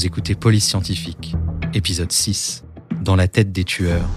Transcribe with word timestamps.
Vous 0.00 0.06
écoutez 0.06 0.34
Police 0.34 0.66
Scientifique, 0.66 1.36
épisode 1.74 2.10
6, 2.10 2.64
Dans 3.02 3.16
la 3.16 3.28
tête 3.28 3.52
des 3.52 3.64
tueurs, 3.64 4.08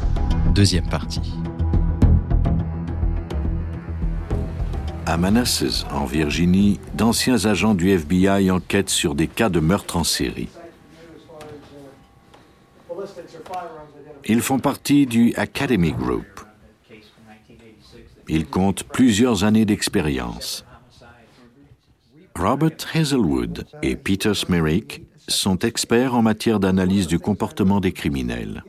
deuxième 0.56 0.88
partie. 0.88 1.34
À 5.06 5.18
Manassas, 5.18 5.84
en 5.92 6.06
Virginie, 6.06 6.80
d'anciens 6.94 7.44
agents 7.44 7.76
du 7.76 7.90
FBI 7.90 8.50
enquêtent 8.50 8.90
sur 8.90 9.14
des 9.14 9.28
cas 9.28 9.50
de 9.50 9.60
meurtre 9.60 9.98
en 9.98 10.06
série. 10.06 10.48
Ils 14.24 14.42
font 14.42 14.60
partie 14.60 15.06
du 15.06 15.34
Academy 15.36 15.92
Group. 15.92 16.46
Ils 18.30 18.46
comptent 18.46 18.86
plusieurs 18.86 19.44
années 19.44 19.66
d'expérience. 19.66 20.64
Robert 22.38 22.72
Hazelwood 22.94 23.66
et 23.82 23.98
Peter 23.98 24.34
Smerick 24.34 25.04
sont 25.28 25.60
experts 25.60 26.16
en 26.16 26.22
matière 26.22 26.60
d'analyse 26.60 27.08
du 27.08 27.20
comportement 27.20 27.80
des 27.80 27.92
criminels. 27.92 28.64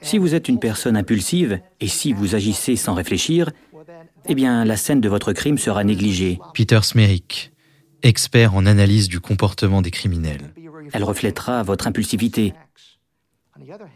Si 0.00 0.18
vous 0.18 0.34
êtes 0.34 0.48
une 0.48 0.58
personne 0.58 0.96
impulsive 0.96 1.60
et 1.80 1.88
si 1.88 2.12
vous 2.12 2.34
agissez 2.34 2.76
sans 2.76 2.94
réfléchir, 2.94 3.50
eh 4.28 4.34
bien, 4.34 4.64
la 4.64 4.76
scène 4.76 5.00
de 5.00 5.08
votre 5.08 5.32
crime 5.32 5.58
sera 5.58 5.84
négligée. 5.84 6.38
Peter 6.54 6.80
Smerick, 6.82 7.52
expert 8.02 8.54
en 8.54 8.66
analyse 8.66 9.08
du 9.08 9.20
comportement 9.20 9.82
des 9.82 9.90
criminels. 9.90 10.54
Elle 10.92 11.04
reflètera 11.04 11.62
votre 11.62 11.86
impulsivité. 11.86 12.54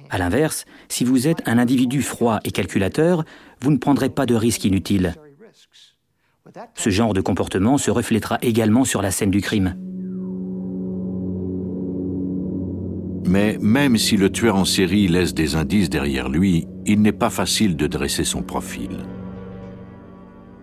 À 0.09 0.19
l'inverse, 0.19 0.65
si 0.89 1.05
vous 1.05 1.29
êtes 1.29 1.47
un 1.47 1.59
individu 1.59 2.03
froid 2.03 2.41
et 2.45 2.51
calculateur, 2.51 3.25
vous 3.61 3.71
ne 3.71 3.77
prendrez 3.77 4.09
pas 4.09 4.27
de 4.27 4.35
risques 4.35 4.65
inutiles. 4.65 5.15
Ce 6.75 6.91
genre 6.91 7.13
de 7.13 7.21
comportement 7.21 7.79
se 7.79 7.91
reflètera 7.91 8.39
également 8.43 8.85
sur 8.85 9.03
la 9.03 9.11
scène 9.11 9.31
du 9.31 9.41
crime. 9.41 9.77
Mais 13.31 13.59
même 13.61 13.97
si 13.97 14.17
le 14.17 14.29
tueur 14.29 14.57
en 14.57 14.65
série 14.65 15.07
laisse 15.07 15.35
des 15.35 15.55
indices 15.55 15.89
derrière 15.89 16.29
lui, 16.29 16.67
il 16.85 17.01
n'est 17.01 17.13
pas 17.13 17.31
facile 17.31 17.77
de 17.77 17.87
dresser 17.87 18.25
son 18.25 18.43
profil. 18.43 19.07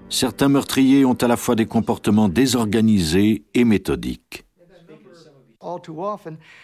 Certains 0.10 0.50
meurtriers 0.50 1.06
ont 1.06 1.14
à 1.14 1.30
la 1.30 1.38
fois 1.38 1.56
des 1.56 1.66
comportements 1.66 2.28
désorganisés 2.28 3.46
et 3.54 3.64
méthodiques. 3.64 4.44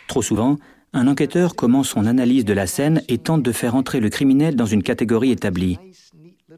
Trop 0.09 0.21
souvent, 0.21 0.57
un 0.91 1.07
enquêteur 1.07 1.55
commence 1.55 1.87
son 1.87 2.05
analyse 2.05 2.43
de 2.43 2.53
la 2.53 2.67
scène 2.67 3.01
et 3.07 3.17
tente 3.17 3.41
de 3.41 3.53
faire 3.53 3.73
entrer 3.73 4.01
le 4.01 4.09
criminel 4.09 4.57
dans 4.57 4.65
une 4.65 4.83
catégorie 4.83 5.31
établie. 5.31 5.79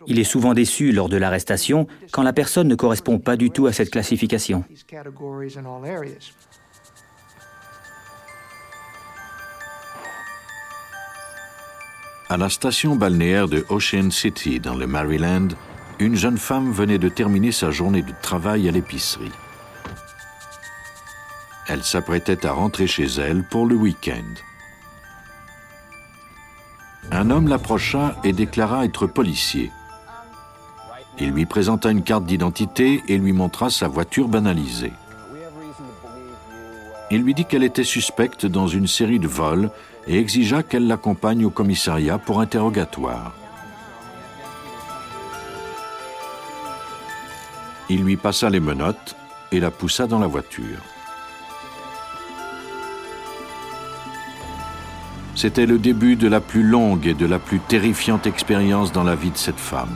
Il 0.07 0.17
est 0.17 0.23
souvent 0.23 0.55
déçu 0.55 0.91
lors 0.91 1.07
de 1.07 1.17
l'arrestation 1.17 1.85
quand 2.11 2.23
la 2.23 2.33
personne 2.33 2.67
ne 2.67 2.73
correspond 2.73 3.19
pas 3.19 3.37
du 3.37 3.51
tout 3.51 3.67
à 3.67 3.73
cette 3.73 3.91
classification. 3.91 4.63
À 12.27 12.37
la 12.37 12.49
station 12.49 12.95
balnéaire 12.95 13.47
de 13.47 13.63
Ocean 13.69 14.09
City, 14.09 14.59
dans 14.59 14.73
le 14.73 14.87
Maryland, 14.87 15.49
une 15.99 16.15
jeune 16.15 16.39
femme 16.39 16.71
venait 16.71 16.97
de 16.97 17.07
terminer 17.07 17.51
sa 17.51 17.69
journée 17.69 18.01
de 18.01 18.13
travail 18.23 18.67
à 18.67 18.71
l'épicerie. 18.71 19.31
Elle 21.67 21.83
s'apprêtait 21.83 22.47
à 22.47 22.51
rentrer 22.51 22.87
chez 22.87 23.05
elle 23.05 23.43
pour 23.43 23.67
le 23.67 23.75
week-end. 23.75 24.25
Un 27.11 27.29
homme 27.29 27.47
l'approcha 27.47 28.15
et 28.23 28.33
déclara 28.33 28.85
être 28.85 29.05
policier. 29.05 29.71
Il 31.19 31.29
lui 31.29 31.45
présenta 31.45 31.91
une 31.91 32.01
carte 32.01 32.25
d'identité 32.25 33.03
et 33.07 33.19
lui 33.19 33.33
montra 33.33 33.69
sa 33.69 33.87
voiture 33.87 34.27
banalisée. 34.27 34.93
Il 37.11 37.21
lui 37.21 37.35
dit 37.35 37.45
qu'elle 37.45 37.63
était 37.63 37.83
suspecte 37.83 38.47
dans 38.47 38.67
une 38.67 38.87
série 38.87 39.19
de 39.19 39.27
vols 39.27 39.69
et 40.07 40.19
exigea 40.19 40.63
qu'elle 40.63 40.87
l'accompagne 40.87 41.45
au 41.45 41.49
commissariat 41.49 42.17
pour 42.17 42.39
interrogatoire. 42.39 43.33
Il 47.89 48.03
lui 48.03 48.17
passa 48.17 48.49
les 48.49 48.59
menottes 48.59 49.15
et 49.51 49.59
la 49.59 49.71
poussa 49.71 50.07
dans 50.07 50.19
la 50.19 50.27
voiture. 50.27 50.81
C'était 55.35 55.65
le 55.65 55.77
début 55.77 56.15
de 56.15 56.27
la 56.27 56.39
plus 56.39 56.63
longue 56.63 57.07
et 57.07 57.13
de 57.13 57.25
la 57.25 57.39
plus 57.39 57.59
terrifiante 57.59 58.25
expérience 58.25 58.91
dans 58.91 59.03
la 59.03 59.15
vie 59.15 59.31
de 59.31 59.37
cette 59.37 59.59
femme. 59.59 59.95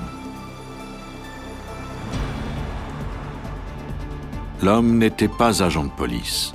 L'homme 4.62 4.98
n'était 4.98 5.30
pas 5.30 5.64
agent 5.64 5.86
de 5.86 5.92
police. 5.92 6.54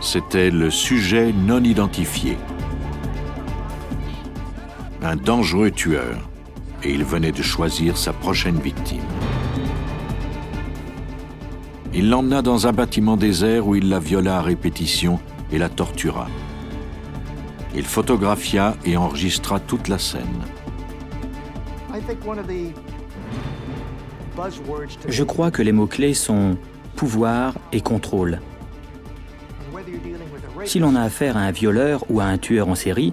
C'était 0.00 0.50
le 0.50 0.70
sujet 0.70 1.30
non 1.30 1.62
identifié. 1.62 2.38
Un 5.02 5.16
dangereux 5.16 5.70
tueur. 5.70 6.16
Et 6.82 6.90
il 6.94 7.04
venait 7.04 7.32
de 7.32 7.42
choisir 7.42 7.98
sa 7.98 8.14
prochaine 8.14 8.58
victime. 8.58 9.02
Il 11.92 12.08
l'emmena 12.08 12.40
dans 12.40 12.66
un 12.66 12.72
bâtiment 12.72 13.18
désert 13.18 13.66
où 13.66 13.74
il 13.74 13.90
la 13.90 13.98
viola 13.98 14.38
à 14.38 14.42
répétition 14.42 15.20
et 15.52 15.58
la 15.58 15.68
tortura. 15.68 16.28
Il 17.74 17.84
photographia 17.84 18.76
et 18.86 18.96
enregistra 18.96 19.60
toute 19.60 19.88
la 19.88 19.98
scène. 19.98 20.44
Je 25.08 25.24
crois 25.24 25.50
que 25.50 25.60
les 25.60 25.72
mots-clés 25.72 26.14
sont 26.14 26.56
pouvoir 26.96 27.54
et 27.72 27.82
contrôle. 27.82 28.40
Si 30.64 30.78
l'on 30.78 30.94
a 30.94 31.02
affaire 31.02 31.36
à 31.36 31.40
un 31.40 31.50
violeur 31.50 32.04
ou 32.08 32.20
à 32.20 32.24
un 32.24 32.38
tueur 32.38 32.68
en 32.68 32.74
série, 32.74 33.12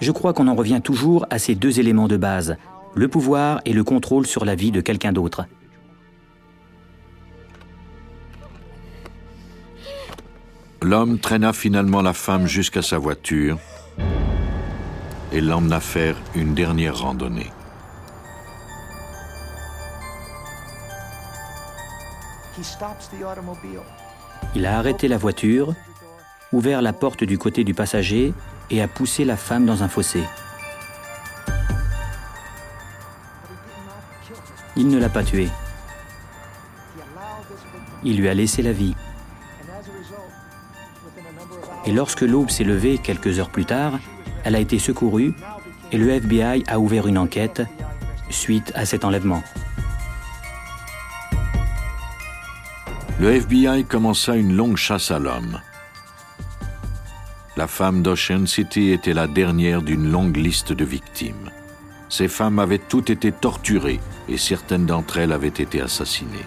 je 0.00 0.12
crois 0.12 0.32
qu'on 0.32 0.48
en 0.48 0.54
revient 0.54 0.80
toujours 0.82 1.26
à 1.30 1.38
ces 1.38 1.54
deux 1.54 1.80
éléments 1.80 2.08
de 2.08 2.16
base, 2.16 2.56
le 2.94 3.08
pouvoir 3.08 3.60
et 3.64 3.72
le 3.72 3.84
contrôle 3.84 4.26
sur 4.26 4.44
la 4.44 4.54
vie 4.54 4.70
de 4.70 4.80
quelqu'un 4.80 5.12
d'autre. 5.12 5.46
L'homme 10.82 11.18
traîna 11.18 11.52
finalement 11.52 12.02
la 12.02 12.12
femme 12.12 12.46
jusqu'à 12.46 12.82
sa 12.82 12.98
voiture 12.98 13.58
et 15.32 15.40
l'emmena 15.40 15.80
faire 15.80 16.16
une 16.34 16.54
dernière 16.54 16.98
randonnée. 16.98 17.50
Il 24.54 24.66
a 24.66 24.78
arrêté 24.78 25.08
la 25.08 25.18
voiture, 25.18 25.74
ouvert 26.52 26.82
la 26.82 26.92
porte 26.92 27.24
du 27.24 27.38
côté 27.38 27.64
du 27.64 27.74
passager 27.74 28.32
et 28.70 28.82
a 28.82 28.88
poussé 28.88 29.24
la 29.24 29.36
femme 29.36 29.66
dans 29.66 29.82
un 29.82 29.88
fossé. 29.88 30.22
Il 34.76 34.88
ne 34.88 34.98
l'a 34.98 35.08
pas 35.08 35.22
tuée. 35.22 35.48
Il 38.04 38.18
lui 38.18 38.28
a 38.28 38.34
laissé 38.34 38.62
la 38.62 38.72
vie. 38.72 38.94
Et 41.86 41.92
lorsque 41.92 42.22
l'aube 42.22 42.50
s'est 42.50 42.64
levée 42.64 42.98
quelques 42.98 43.38
heures 43.38 43.50
plus 43.50 43.64
tard, 43.64 43.98
elle 44.44 44.54
a 44.54 44.60
été 44.60 44.78
secourue 44.78 45.34
et 45.92 45.98
le 45.98 46.10
FBI 46.10 46.64
a 46.66 46.78
ouvert 46.78 47.06
une 47.06 47.18
enquête 47.18 47.62
suite 48.28 48.72
à 48.74 48.84
cet 48.84 49.04
enlèvement. 49.04 49.42
Le 53.18 53.32
FBI 53.32 53.84
commença 53.84 54.36
une 54.36 54.54
longue 54.54 54.76
chasse 54.76 55.10
à 55.10 55.18
l'homme. 55.18 55.60
La 57.56 57.66
femme 57.66 58.02
d'Ocean 58.02 58.44
City 58.44 58.90
était 58.90 59.14
la 59.14 59.26
dernière 59.26 59.80
d'une 59.80 60.10
longue 60.10 60.36
liste 60.36 60.74
de 60.74 60.84
victimes. 60.84 61.50
Ces 62.10 62.28
femmes 62.28 62.58
avaient 62.58 62.78
toutes 62.78 63.08
été 63.08 63.32
torturées 63.32 63.98
et 64.28 64.36
certaines 64.36 64.84
d'entre 64.84 65.16
elles 65.16 65.32
avaient 65.32 65.48
été 65.48 65.80
assassinées. 65.80 66.44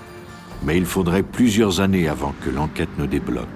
Mais 0.64 0.78
il 0.78 0.86
faudrait 0.86 1.24
plusieurs 1.24 1.82
années 1.82 2.08
avant 2.08 2.36
que 2.42 2.52
l'enquête 2.52 2.96
ne 3.00 3.08
débloque. 3.08 3.48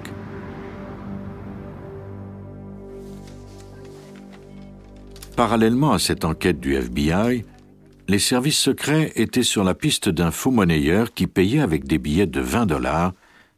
Parallèlement 5.36 5.94
à 5.94 6.00
cette 6.00 6.26
enquête 6.26 6.60
du 6.60 6.74
FBI, 6.74 7.46
les 8.08 8.20
services 8.20 8.60
secrets 8.60 9.12
étaient 9.16 9.44
sur 9.44 9.64
la 9.64 9.76
piste 9.76 10.10
d'un 10.10 10.32
faux 10.32 10.52
monnayeur 10.52 11.14
qui 11.14 11.28
payait 11.28 11.62
avec 11.62 11.86
des 11.86 12.00
billets 12.00 12.26
de 12.26 12.42
20 12.42 12.66
dollars 12.66 13.14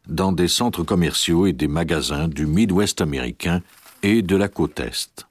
dans 0.10 0.34
des 0.34 0.50
centres 0.50 0.84
commerciaux 0.84 1.48
et 1.48 1.54
des 1.54 1.69
magasins 1.69 2.28
du 2.28 2.46
Midwest 2.46 3.00
américain 3.00 3.62
et 4.06 4.22
de 4.22 4.36
la 4.36 4.48
côte 4.48 4.80
Est. 4.80 5.28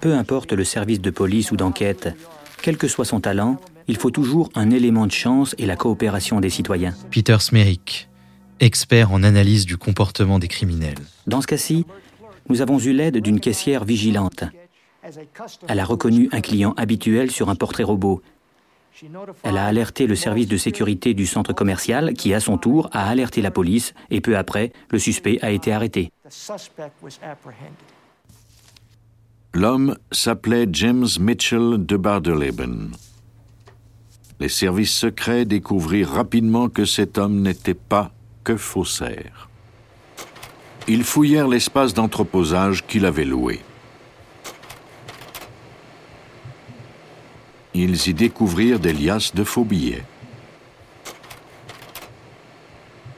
Peu 0.00 0.14
importe 0.14 0.52
le 0.52 0.64
service 0.64 1.00
de 1.00 1.10
police 1.10 1.52
ou 1.52 1.56
d'enquête, 1.56 2.08
quel 2.62 2.76
que 2.76 2.88
soit 2.88 3.04
son 3.04 3.20
talent, 3.20 3.60
il 3.86 3.96
faut 3.96 4.10
toujours 4.10 4.50
un 4.54 4.70
élément 4.70 5.06
de 5.06 5.12
chance 5.12 5.54
et 5.58 5.66
la 5.66 5.76
coopération 5.76 6.40
des 6.40 6.50
citoyens. 6.50 6.94
Peter 7.10 7.36
Smerick, 7.38 8.08
expert 8.58 9.12
en 9.12 9.22
analyse 9.22 9.66
du 9.66 9.76
comportement 9.76 10.38
des 10.40 10.48
criminels. 10.48 10.98
Dans 11.26 11.40
ce 11.40 11.46
cas-ci, 11.46 11.86
nous 12.48 12.60
avons 12.60 12.78
eu 12.78 12.92
l'aide 12.92 13.18
d'une 13.18 13.40
caissière 13.40 13.84
vigilante. 13.84 14.44
Elle 15.68 15.78
a 15.78 15.84
reconnu 15.84 16.28
un 16.32 16.40
client 16.40 16.74
habituel 16.76 17.30
sur 17.30 17.48
un 17.50 17.54
portrait 17.54 17.84
robot. 17.84 18.20
Elle 19.42 19.58
a 19.58 19.66
alerté 19.66 20.06
le 20.06 20.16
service 20.16 20.48
de 20.48 20.56
sécurité 20.56 21.14
du 21.14 21.26
centre 21.26 21.52
commercial 21.52 22.14
qui, 22.14 22.32
à 22.34 22.40
son 22.40 22.58
tour, 22.58 22.88
a 22.92 23.08
alerté 23.08 23.42
la 23.42 23.50
police 23.50 23.94
et 24.10 24.20
peu 24.20 24.36
après, 24.36 24.72
le 24.90 24.98
suspect 24.98 25.38
a 25.42 25.50
été 25.50 25.72
arrêté. 25.72 26.10
L'homme 29.54 29.96
s'appelait 30.12 30.68
James 30.72 31.06
Mitchell 31.20 31.84
de 31.84 31.96
Bardeleben. 31.96 32.90
Les 34.38 34.50
services 34.50 34.92
secrets 34.92 35.46
découvrirent 35.46 36.10
rapidement 36.10 36.68
que 36.68 36.84
cet 36.84 37.16
homme 37.16 37.40
n'était 37.40 37.74
pas 37.74 38.10
que 38.44 38.56
faussaire. 38.56 39.48
Ils 40.88 41.04
fouillèrent 41.04 41.48
l'espace 41.48 41.94
d'entreposage 41.94 42.86
qu'il 42.86 43.06
avait 43.06 43.24
loué. 43.24 43.60
Ils 47.78 48.08
y 48.08 48.14
découvrirent 48.14 48.80
des 48.80 48.94
liasses 48.94 49.34
de 49.34 49.44
faux 49.44 49.64
billets. 49.64 50.02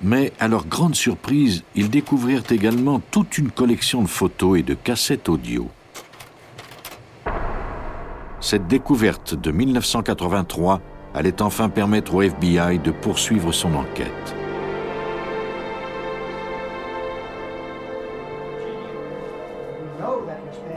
Mais 0.03 0.33
à 0.41 0.49
leur 0.49 0.67
grande 0.67 0.97
surprise, 0.97 1.63
ils 1.77 1.89
découvrirent 1.89 2.43
également 2.51 3.01
toute 3.13 3.39
une 3.39 3.53
collection 3.53 4.03
de 4.03 4.09
photos 4.09 4.59
et 4.59 4.65
de 4.65 4.75
cassettes 4.75 5.29
audio. 5.29 5.69
Cette 8.41 8.67
découverte 8.67 9.37
de 9.37 9.53
1983 9.53 10.81
allait 11.15 11.41
enfin 11.41 11.69
permettre 11.69 12.17
au 12.17 12.23
FBI 12.23 12.81
de 12.81 12.91
poursuivre 12.91 13.53
son 13.53 13.77
enquête. 13.77 14.38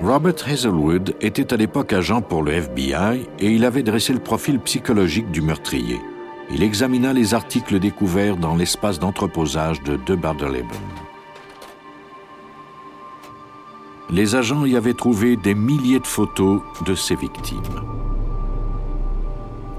Robert 0.04 0.48
Hazelwood 0.48 1.16
était 1.22 1.54
à 1.54 1.58
l'époque 1.58 1.94
agent 1.94 2.24
pour 2.24 2.42
le 2.42 2.54
FBI 2.54 3.28
et 3.38 3.52
il 3.52 3.64
avait 3.64 3.84
dressé 3.84 4.14
le 4.14 4.20
profil 4.20 4.60
psychologique 4.60 5.30
du 5.30 5.42
meurtrier. 5.42 6.02
Il 6.50 6.64
examina 6.64 7.14
les 7.14 7.36
articles 7.36 7.78
découverts 7.78 8.38
dans 8.38 8.56
l'espace 8.56 8.98
d'entreposage 8.98 9.84
de 9.84 9.98
De 9.98 10.16
Bardeleben. 10.16 10.68
Les 14.10 14.36
agents 14.36 14.66
y 14.66 14.76
avaient 14.76 14.96
trouvé 14.96 15.38
des 15.38 15.54
milliers 15.54 16.00
de 16.00 16.08
photos 16.08 16.62
de 16.84 16.96
ses 16.96 17.16
victimes. 17.16 17.62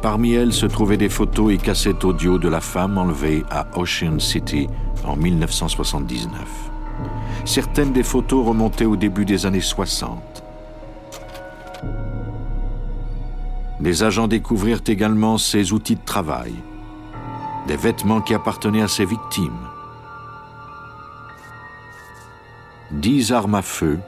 Parmi 0.02 0.34
elles 0.34 0.52
se 0.52 0.66
trouvaient 0.66 0.96
des 0.96 1.08
photos 1.08 1.52
et 1.52 1.58
cassettes 1.58 2.04
audio 2.04 2.38
de 2.38 2.48
la 2.48 2.60
femme 2.60 2.96
enlevée 2.96 3.42
à 3.50 3.66
Ocean 3.76 4.20
City 4.20 4.68
en 5.04 5.16
1979. 5.16 6.71
Certaines 7.44 7.92
des 7.92 8.04
photos 8.04 8.46
remontaient 8.46 8.84
au 8.84 8.96
début 8.96 9.24
des 9.24 9.46
années 9.46 9.60
60. 9.60 10.44
Les 13.80 14.04
agents 14.04 14.28
découvrirent 14.28 14.82
également 14.86 15.38
ses 15.38 15.72
outils 15.72 15.96
de 15.96 16.04
travail, 16.04 16.54
des 17.66 17.76
vêtements 17.76 18.20
qui 18.20 18.32
appartenaient 18.32 18.82
à 18.82 18.88
ses 18.88 19.04
victimes, 19.04 19.58
dix 22.92 23.32
armes 23.32 23.56
à 23.56 23.62
feu, 23.62 23.98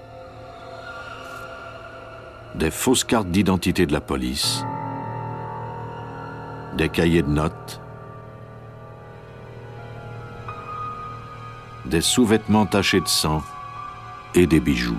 des 2.55 2.71
fausses 2.71 3.03
cartes 3.03 3.29
d'identité 3.29 3.85
de 3.85 3.93
la 3.93 4.01
police, 4.01 4.65
des 6.77 6.89
cahiers 6.89 7.23
de 7.23 7.31
notes, 7.31 7.81
des 11.87 12.01
sous-vêtements 12.01 12.67
tachés 12.67 13.01
de 13.01 13.09
sang 13.09 13.43
et 14.35 14.47
des 14.47 14.61
bijoux. 14.61 14.99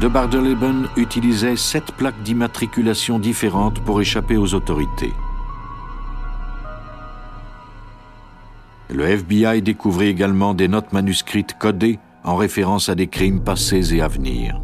De 0.00 0.08
Bardeleben 0.08 0.88
utilisait 0.96 1.56
sept 1.56 1.92
plaques 1.92 2.22
d'immatriculation 2.22 3.18
différentes 3.18 3.80
pour 3.80 4.00
échapper 4.00 4.36
aux 4.36 4.54
autorités. 4.54 5.12
Le 8.90 9.04
FBI 9.08 9.62
découvrit 9.62 10.08
également 10.08 10.52
des 10.52 10.68
notes 10.68 10.92
manuscrites 10.92 11.56
codées 11.58 11.98
en 12.22 12.36
référence 12.36 12.88
à 12.88 12.94
des 12.94 13.06
crimes 13.06 13.42
passés 13.42 13.94
et 13.94 14.02
à 14.02 14.08
venir. 14.08 14.60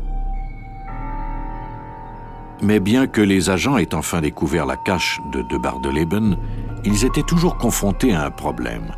Mais 2.63 2.81
bien 2.81 3.07
que 3.07 3.23
les 3.23 3.49
agents 3.49 3.79
aient 3.79 3.95
enfin 3.95 4.21
découvert 4.21 4.67
la 4.67 4.77
cache 4.77 5.21
de 5.33 5.43
De 5.43 5.57
Bardeleben, 5.57 6.37
ils 6.85 7.05
étaient 7.05 7.23
toujours 7.23 7.57
confrontés 7.59 8.13
à 8.13 8.25
un 8.25 8.31
problème. 8.31 8.93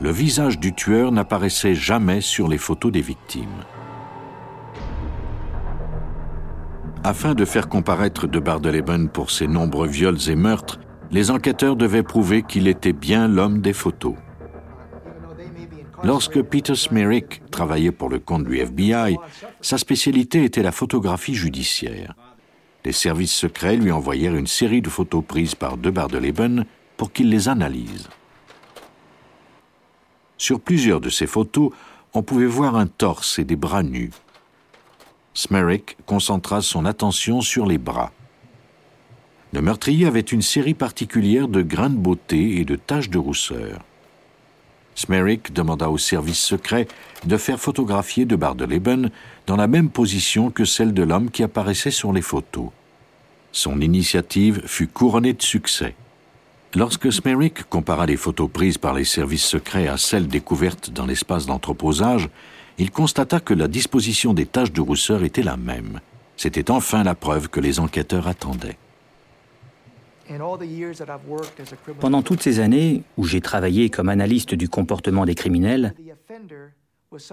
Le 0.00 0.10
visage 0.10 0.58
du 0.58 0.72
tueur 0.72 1.12
n'apparaissait 1.12 1.74
jamais 1.74 2.20
sur 2.20 2.48
les 2.48 2.58
photos 2.58 2.90
des 2.90 3.00
victimes. 3.00 3.64
Afin 7.04 7.34
de 7.34 7.44
faire 7.44 7.68
comparaître 7.68 8.26
de 8.26 8.38
Bardeleben 8.38 9.08
pour 9.08 9.30
ses 9.30 9.46
nombreux 9.46 9.88
viols 9.88 10.28
et 10.28 10.36
meurtres, 10.36 10.80
les 11.10 11.30
enquêteurs 11.30 11.76
devaient 11.76 12.02
prouver 12.02 12.42
qu'il 12.42 12.68
était 12.68 12.92
bien 12.92 13.28
l'homme 13.28 13.60
des 13.60 13.72
photos. 13.72 14.14
Lorsque 16.04 16.42
Peter 16.42 16.74
Smerick 16.74 17.42
travaillait 17.50 17.92
pour 17.92 18.08
le 18.08 18.18
compte 18.18 18.44
du 18.44 18.58
FBI, 18.58 19.16
sa 19.60 19.78
spécialité 19.78 20.44
était 20.44 20.62
la 20.62 20.72
photographie 20.72 21.34
judiciaire. 21.34 22.14
Les 22.84 22.92
services 22.92 23.34
secrets 23.34 23.76
lui 23.76 23.92
envoyèrent 23.92 24.34
une 24.34 24.48
série 24.48 24.82
de 24.82 24.88
photos 24.88 25.22
prises 25.24 25.54
par 25.54 25.76
de 25.76 25.90
Bardeleben 25.90 26.64
pour 27.02 27.12
qu'il 27.12 27.30
les 27.30 27.48
analyse. 27.48 28.08
Sur 30.38 30.60
plusieurs 30.60 31.00
de 31.00 31.10
ces 31.10 31.26
photos, 31.26 31.72
on 32.14 32.22
pouvait 32.22 32.46
voir 32.46 32.76
un 32.76 32.86
torse 32.86 33.40
et 33.40 33.44
des 33.44 33.56
bras 33.56 33.82
nus. 33.82 34.12
Smerick 35.34 35.96
concentra 36.06 36.62
son 36.62 36.84
attention 36.84 37.40
sur 37.40 37.66
les 37.66 37.78
bras. 37.78 38.12
Le 39.52 39.62
meurtrier 39.62 40.06
avait 40.06 40.20
une 40.20 40.42
série 40.42 40.74
particulière 40.74 41.48
de 41.48 41.62
grains 41.62 41.90
de 41.90 41.96
beauté 41.96 42.60
et 42.60 42.64
de 42.64 42.76
taches 42.76 43.10
de 43.10 43.18
rousseur. 43.18 43.80
Smerick 44.94 45.52
demanda 45.52 45.90
au 45.90 45.98
service 45.98 46.38
secret 46.38 46.86
de 47.26 47.36
faire 47.36 47.58
photographier 47.58 48.26
de 48.26 48.36
Bardeleben 48.36 49.10
dans 49.48 49.56
la 49.56 49.66
même 49.66 49.90
position 49.90 50.52
que 50.52 50.64
celle 50.64 50.94
de 50.94 51.02
l'homme 51.02 51.32
qui 51.32 51.42
apparaissait 51.42 51.90
sur 51.90 52.12
les 52.12 52.22
photos. 52.22 52.68
Son 53.50 53.80
initiative 53.80 54.62
fut 54.66 54.86
couronnée 54.86 55.32
de 55.32 55.42
succès. 55.42 55.96
Lorsque 56.74 57.12
Smerick 57.12 57.64
compara 57.68 58.06
les 58.06 58.16
photos 58.16 58.50
prises 58.50 58.78
par 58.78 58.94
les 58.94 59.04
services 59.04 59.44
secrets 59.44 59.88
à 59.88 59.98
celles 59.98 60.26
découvertes 60.26 60.90
dans 60.90 61.04
l'espace 61.04 61.44
d'entreposage, 61.44 62.30
il 62.78 62.90
constata 62.90 63.40
que 63.40 63.52
la 63.52 63.68
disposition 63.68 64.32
des 64.32 64.46
taches 64.46 64.72
de 64.72 64.80
rousseur 64.80 65.22
était 65.22 65.42
la 65.42 65.58
même. 65.58 66.00
C'était 66.36 66.70
enfin 66.70 67.04
la 67.04 67.14
preuve 67.14 67.48
que 67.48 67.60
les 67.60 67.78
enquêteurs 67.78 68.26
attendaient. 68.26 68.78
Pendant 72.00 72.22
toutes 72.22 72.42
ces 72.42 72.60
années 72.60 73.02
où 73.18 73.24
j'ai 73.24 73.42
travaillé 73.42 73.90
comme 73.90 74.08
analyste 74.08 74.54
du 74.54 74.70
comportement 74.70 75.26
des 75.26 75.34
criminels, 75.34 75.94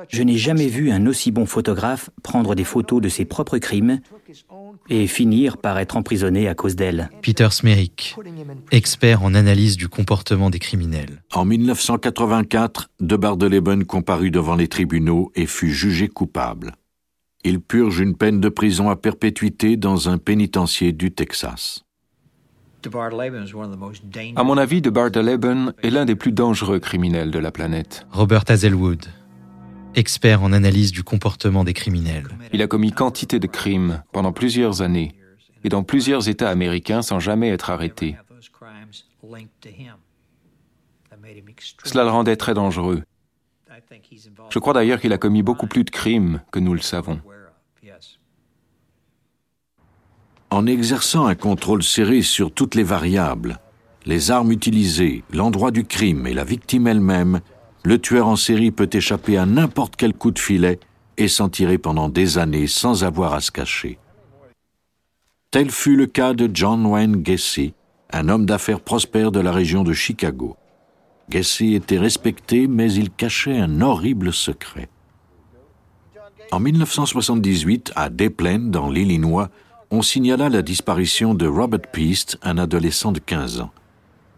je 0.09 0.23
n'ai 0.23 0.37
jamais 0.37 0.67
vu 0.67 0.91
un 0.91 1.05
aussi 1.05 1.31
bon 1.31 1.45
photographe 1.45 2.09
prendre 2.23 2.55
des 2.55 2.65
photos 2.65 3.01
de 3.01 3.07
ses 3.07 3.23
propres 3.23 3.57
crimes 3.57 4.01
et 4.89 5.07
finir 5.07 5.57
par 5.57 5.77
être 5.79 5.97
emprisonné 5.97 6.47
à 6.47 6.55
cause 6.55 6.75
d'elles. 6.75 7.09
Peter 7.21 7.47
Smerick, 7.51 8.15
expert 8.71 9.23
en 9.23 9.33
analyse 9.35 9.77
du 9.77 9.87
comportement 9.87 10.49
des 10.49 10.59
criminels. 10.59 11.23
En 11.33 11.45
1984, 11.45 12.89
De 12.99 13.15
Bardeleben 13.15 13.85
comparut 13.85 14.31
devant 14.31 14.55
les 14.55 14.67
tribunaux 14.67 15.31
et 15.35 15.45
fut 15.45 15.71
jugé 15.71 16.07
coupable. 16.07 16.73
Il 17.43 17.61
purge 17.61 17.99
une 17.99 18.15
peine 18.15 18.41
de 18.41 18.49
prison 18.49 18.89
à 18.89 18.95
perpétuité 18.95 19.77
dans 19.77 20.09
un 20.09 20.17
pénitencier 20.17 20.91
du 20.91 21.11
Texas. 21.11 21.85
À 24.35 24.43
mon 24.43 24.57
avis, 24.57 24.81
De 24.81 24.89
Bardeleben 24.89 25.73
est 25.83 25.89
l'un 25.89 26.05
des 26.05 26.15
plus 26.15 26.31
dangereux 26.31 26.79
criminels 26.79 27.31
de 27.31 27.39
la 27.39 27.51
planète. 27.51 28.05
Robert 28.11 28.43
Hazelwood, 28.47 29.05
expert 29.95 30.43
en 30.43 30.53
analyse 30.53 30.91
du 30.91 31.03
comportement 31.03 31.63
des 31.63 31.73
criminels. 31.73 32.27
Il 32.53 32.61
a 32.61 32.67
commis 32.67 32.91
quantité 32.91 33.39
de 33.39 33.47
crimes 33.47 34.03
pendant 34.11 34.31
plusieurs 34.31 34.81
années 34.81 35.15
et 35.63 35.69
dans 35.69 35.83
plusieurs 35.83 36.29
États 36.29 36.49
américains 36.49 37.01
sans 37.01 37.19
jamais 37.19 37.49
être 37.49 37.69
arrêté. 37.69 38.15
Cela 41.83 42.03
le 42.03 42.09
rendait 42.09 42.37
très 42.37 42.53
dangereux. 42.53 43.03
Je 44.49 44.59
crois 44.59 44.73
d'ailleurs 44.73 44.99
qu'il 44.99 45.13
a 45.13 45.17
commis 45.17 45.43
beaucoup 45.43 45.67
plus 45.67 45.83
de 45.83 45.89
crimes 45.89 46.41
que 46.51 46.59
nous 46.59 46.73
le 46.73 46.81
savons. 46.81 47.21
En 50.51 50.65
exerçant 50.65 51.27
un 51.27 51.35
contrôle 51.35 51.83
serré 51.83 52.23
sur 52.23 52.51
toutes 52.51 52.73
les 52.73 52.83
variables, 52.83 53.59
les 54.05 54.31
armes 54.31 54.51
utilisées, 54.51 55.23
l'endroit 55.31 55.69
du 55.69 55.83
crime 55.83 56.25
et 56.25 56.33
la 56.33 56.43
victime 56.43 56.87
elle-même, 56.87 57.41
le 57.83 57.99
tueur 57.99 58.27
en 58.27 58.35
série 58.35 58.71
peut 58.71 58.89
échapper 58.91 59.37
à 59.37 59.45
n'importe 59.45 59.95
quel 59.95 60.13
coup 60.13 60.31
de 60.31 60.39
filet 60.39 60.79
et 61.17 61.27
s'en 61.27 61.49
tirer 61.49 61.77
pendant 61.77 62.09
des 62.09 62.37
années 62.37 62.67
sans 62.67 63.03
avoir 63.03 63.33
à 63.33 63.41
se 63.41 63.51
cacher. 63.51 63.97
Tel 65.51 65.71
fut 65.71 65.95
le 65.95 66.05
cas 66.05 66.33
de 66.33 66.49
John 66.53 66.85
Wayne 66.85 67.21
Gacy, 67.23 67.73
un 68.11 68.29
homme 68.29 68.45
d'affaires 68.45 68.81
prospère 68.81 69.31
de 69.31 69.39
la 69.39 69.51
région 69.51 69.83
de 69.83 69.93
Chicago. 69.93 70.55
Gacy 71.29 71.75
était 71.75 71.97
respecté, 71.97 72.67
mais 72.67 72.91
il 72.93 73.11
cachait 73.11 73.57
un 73.57 73.81
horrible 73.81 74.33
secret. 74.33 74.89
En 76.51 76.59
1978, 76.59 77.93
à 77.95 78.09
Des 78.09 78.29
Plaines, 78.29 78.71
dans 78.71 78.89
l'Illinois, 78.89 79.49
on 79.91 80.01
signala 80.01 80.49
la 80.49 80.61
disparition 80.61 81.33
de 81.35 81.47
Robert 81.47 81.81
Peast, 81.91 82.37
un 82.41 82.57
adolescent 82.57 83.11
de 83.11 83.19
15 83.19 83.61
ans. 83.61 83.71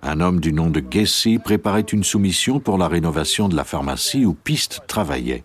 Un 0.03 0.19
homme 0.19 0.39
du 0.39 0.51
nom 0.51 0.69
de 0.69 0.79
Gacy 0.79 1.37
préparait 1.37 1.81
une 1.81 2.03
soumission 2.03 2.59
pour 2.59 2.77
la 2.77 2.87
rénovation 2.87 3.47
de 3.47 3.55
la 3.55 3.63
pharmacie 3.63 4.25
où 4.25 4.33
Peast 4.33 4.81
travaillait. 4.87 5.43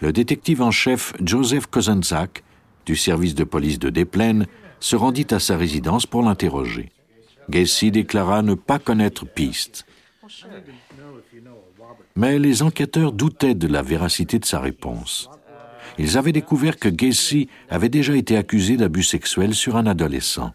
Le 0.00 0.12
détective 0.12 0.62
en 0.62 0.70
chef 0.70 1.12
Joseph 1.22 1.66
Kozenzak, 1.66 2.42
du 2.86 2.96
service 2.96 3.34
de 3.34 3.44
police 3.44 3.78
de 3.78 3.90
Desplaines, 3.90 4.46
se 4.80 4.96
rendit 4.96 5.26
à 5.30 5.38
sa 5.38 5.58
résidence 5.58 6.06
pour 6.06 6.22
l'interroger. 6.22 6.88
Gacy 7.50 7.90
déclara 7.90 8.40
ne 8.40 8.54
pas 8.54 8.78
connaître 8.78 9.26
Peast. 9.26 9.84
Mais 12.16 12.38
les 12.38 12.62
enquêteurs 12.62 13.12
doutaient 13.12 13.54
de 13.54 13.66
la 13.66 13.82
véracité 13.82 14.38
de 14.38 14.46
sa 14.46 14.60
réponse. 14.60 15.28
Ils 15.98 16.16
avaient 16.16 16.32
découvert 16.32 16.78
que 16.78 16.88
Gacy 16.88 17.48
avait 17.68 17.90
déjà 17.90 18.16
été 18.16 18.38
accusé 18.38 18.78
d'abus 18.78 19.02
sexuels 19.02 19.54
sur 19.54 19.76
un 19.76 19.86
adolescent. 19.86 20.52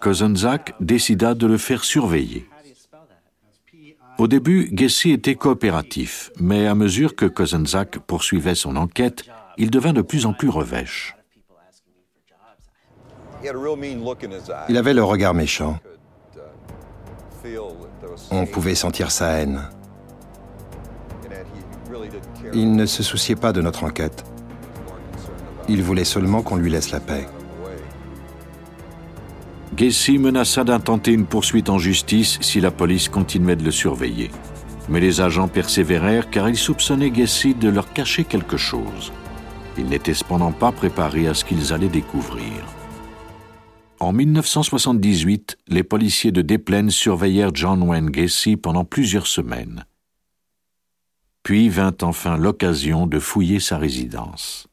Kozenzak 0.00 0.74
décida 0.80 1.34
de 1.34 1.46
le 1.46 1.56
faire 1.56 1.84
surveiller. 1.84 2.48
Au 4.18 4.28
début, 4.28 4.68
Gacy 4.72 5.10
était 5.10 5.34
coopératif, 5.34 6.30
mais 6.40 6.66
à 6.66 6.74
mesure 6.74 7.14
que 7.14 7.26
Kozenzak 7.26 7.98
poursuivait 7.98 8.54
son 8.54 8.76
enquête, 8.76 9.24
il 9.58 9.70
devint 9.70 9.92
de 9.92 10.02
plus 10.02 10.26
en 10.26 10.32
plus 10.32 10.48
revêche. 10.48 11.14
Il 14.68 14.76
avait 14.76 14.94
le 14.94 15.04
regard 15.04 15.34
méchant. 15.34 15.78
On 18.30 18.46
pouvait 18.46 18.74
sentir 18.74 19.10
sa 19.10 19.32
haine. 19.32 19.62
Il 22.54 22.74
ne 22.74 22.86
se 22.86 23.02
souciait 23.02 23.36
pas 23.36 23.52
de 23.52 23.60
notre 23.60 23.84
enquête. 23.84 24.24
Il 25.68 25.82
voulait 25.82 26.04
seulement 26.04 26.42
qu'on 26.42 26.56
lui 26.56 26.70
laisse 26.70 26.90
la 26.90 27.00
paix. 27.00 27.26
Gacy 29.74 30.18
menaça 30.18 30.64
d'intenter 30.64 31.12
une 31.12 31.26
poursuite 31.26 31.68
en 31.68 31.78
justice 31.78 32.38
si 32.40 32.60
la 32.60 32.70
police 32.70 33.08
continuait 33.08 33.56
de 33.56 33.64
le 33.64 33.72
surveiller. 33.72 34.30
Mais 34.88 35.00
les 35.00 35.20
agents 35.20 35.48
persévérèrent 35.48 36.30
car 36.30 36.48
ils 36.48 36.56
soupçonnaient 36.56 37.10
Gacy 37.10 37.54
de 37.54 37.68
leur 37.68 37.92
cacher 37.92 38.24
quelque 38.24 38.56
chose. 38.56 39.12
Ils 39.76 39.86
n'étaient 39.86 40.14
cependant 40.14 40.52
pas 40.52 40.72
préparés 40.72 41.26
à 41.26 41.34
ce 41.34 41.44
qu'ils 41.44 41.72
allaient 41.72 41.88
découvrir. 41.88 42.52
En 43.98 44.12
1978, 44.12 45.58
les 45.68 45.82
policiers 45.82 46.32
de 46.32 46.42
Desplaines 46.42 46.90
surveillèrent 46.90 47.54
John 47.54 47.82
Wayne 47.82 48.10
Gacy 48.10 48.56
pendant 48.56 48.84
plusieurs 48.84 49.26
semaines. 49.26 49.84
Puis 51.42 51.68
vint 51.68 51.96
enfin 52.02 52.36
l'occasion 52.36 53.06
de 53.06 53.18
fouiller 53.18 53.58
sa 53.58 53.78
résidence. 53.78 54.68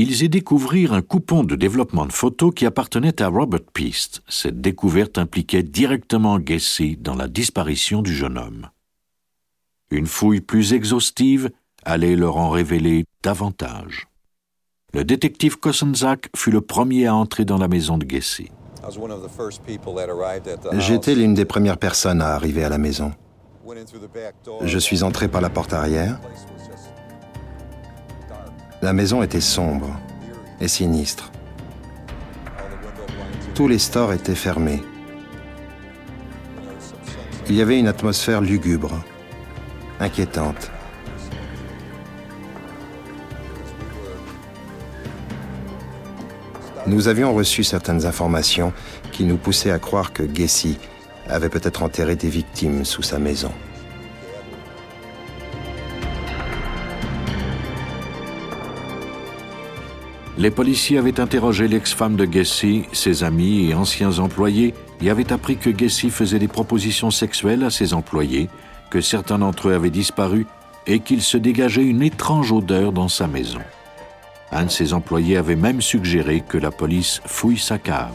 Ils 0.00 0.22
y 0.22 0.28
découvrirent 0.28 0.92
un 0.92 1.02
coupon 1.02 1.42
de 1.42 1.56
développement 1.56 2.06
de 2.06 2.12
photos 2.12 2.52
qui 2.54 2.66
appartenait 2.66 3.20
à 3.20 3.26
Robert 3.26 3.64
Peast. 3.74 4.22
Cette 4.28 4.60
découverte 4.60 5.18
impliquait 5.18 5.64
directement 5.64 6.38
Gacy 6.38 6.96
dans 6.96 7.16
la 7.16 7.26
disparition 7.26 8.00
du 8.00 8.14
jeune 8.14 8.38
homme. 8.38 8.68
Une 9.90 10.06
fouille 10.06 10.40
plus 10.40 10.72
exhaustive 10.72 11.50
allait 11.82 12.14
leur 12.14 12.36
en 12.36 12.48
révéler 12.48 13.06
davantage. 13.24 14.06
Le 14.94 15.02
détective 15.02 15.58
Kosenzak 15.58 16.30
fut 16.36 16.52
le 16.52 16.60
premier 16.60 17.08
à 17.08 17.16
entrer 17.16 17.44
dans 17.44 17.58
la 17.58 17.66
maison 17.66 17.98
de 17.98 18.04
Gacy. 18.04 18.52
J'étais 20.74 21.16
l'une 21.16 21.34
des 21.34 21.44
premières 21.44 21.78
personnes 21.78 22.22
à 22.22 22.36
arriver 22.36 22.62
à 22.62 22.68
la 22.68 22.78
maison. 22.78 23.10
Je 24.62 24.78
suis 24.78 25.02
entré 25.02 25.26
par 25.26 25.40
la 25.40 25.50
porte 25.50 25.72
arrière. 25.72 26.20
La 28.80 28.92
maison 28.92 29.24
était 29.24 29.40
sombre 29.40 29.98
et 30.60 30.68
sinistre. 30.68 31.32
Tous 33.54 33.66
les 33.66 33.80
stores 33.80 34.12
étaient 34.12 34.36
fermés. 34.36 34.80
Il 37.48 37.56
y 37.56 37.62
avait 37.62 37.80
une 37.80 37.88
atmosphère 37.88 38.40
lugubre, 38.40 39.02
inquiétante. 39.98 40.70
Nous 46.86 47.08
avions 47.08 47.34
reçu 47.34 47.64
certaines 47.64 48.06
informations 48.06 48.72
qui 49.10 49.24
nous 49.24 49.38
poussaient 49.38 49.72
à 49.72 49.80
croire 49.80 50.12
que 50.12 50.22
Gacy 50.22 50.78
avait 51.26 51.48
peut-être 51.48 51.82
enterré 51.82 52.14
des 52.14 52.28
victimes 52.28 52.84
sous 52.84 53.02
sa 53.02 53.18
maison. 53.18 53.50
Les 60.38 60.52
policiers 60.52 60.98
avaient 60.98 61.18
interrogé 61.18 61.66
l'ex-femme 61.66 62.14
de 62.14 62.24
Gacy, 62.24 62.84
ses 62.92 63.24
amis 63.24 63.68
et 63.68 63.74
anciens 63.74 64.20
employés, 64.20 64.72
et 65.02 65.10
avaient 65.10 65.32
appris 65.32 65.56
que 65.56 65.68
Gacy 65.68 66.10
faisait 66.10 66.38
des 66.38 66.46
propositions 66.46 67.10
sexuelles 67.10 67.64
à 67.64 67.70
ses 67.70 67.92
employés, 67.92 68.48
que 68.88 69.00
certains 69.00 69.40
d'entre 69.40 69.68
eux 69.68 69.74
avaient 69.74 69.90
disparu 69.90 70.46
et 70.86 71.00
qu'il 71.00 71.22
se 71.22 71.36
dégageait 71.38 71.84
une 71.84 72.02
étrange 72.02 72.52
odeur 72.52 72.92
dans 72.92 73.08
sa 73.08 73.26
maison. 73.26 73.58
Un 74.52 74.66
de 74.66 74.70
ses 74.70 74.94
employés 74.94 75.36
avait 75.36 75.56
même 75.56 75.82
suggéré 75.82 76.40
que 76.46 76.56
la 76.56 76.70
police 76.70 77.20
fouille 77.26 77.58
sa 77.58 77.78
cave. 77.78 78.14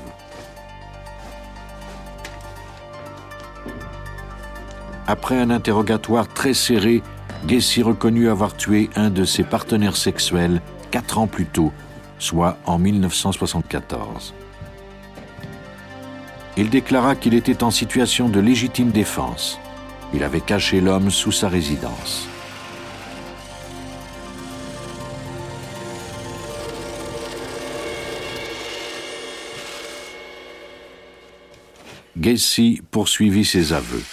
Après 5.07 5.37
un 5.37 5.49
interrogatoire 5.49 6.29
très 6.29 6.53
serré, 6.53 7.03
Gacy 7.45 7.83
reconnut 7.83 8.29
avoir 8.29 8.55
tué 8.55 8.89
un 8.95 9.09
de 9.09 9.25
ses 9.25 9.43
partenaires 9.43 9.97
sexuels 9.97 10.61
quatre 10.89 11.17
ans 11.17 11.27
plus 11.27 11.47
tôt, 11.47 11.73
soit 12.19 12.57
en 12.65 12.79
1974. 12.79 14.33
Il 16.55 16.69
déclara 16.69 17.15
qu'il 17.15 17.33
était 17.33 17.63
en 17.63 17.71
situation 17.71 18.29
de 18.29 18.39
légitime 18.39 18.91
défense. 18.91 19.59
Il 20.13 20.23
avait 20.23 20.41
caché 20.41 20.81
l'homme 20.81 21.09
sous 21.09 21.31
sa 21.31 21.49
résidence. 21.49 22.27
Gacy 32.15 32.81
poursuivit 32.91 33.43
ses 33.43 33.73
aveux. 33.73 34.03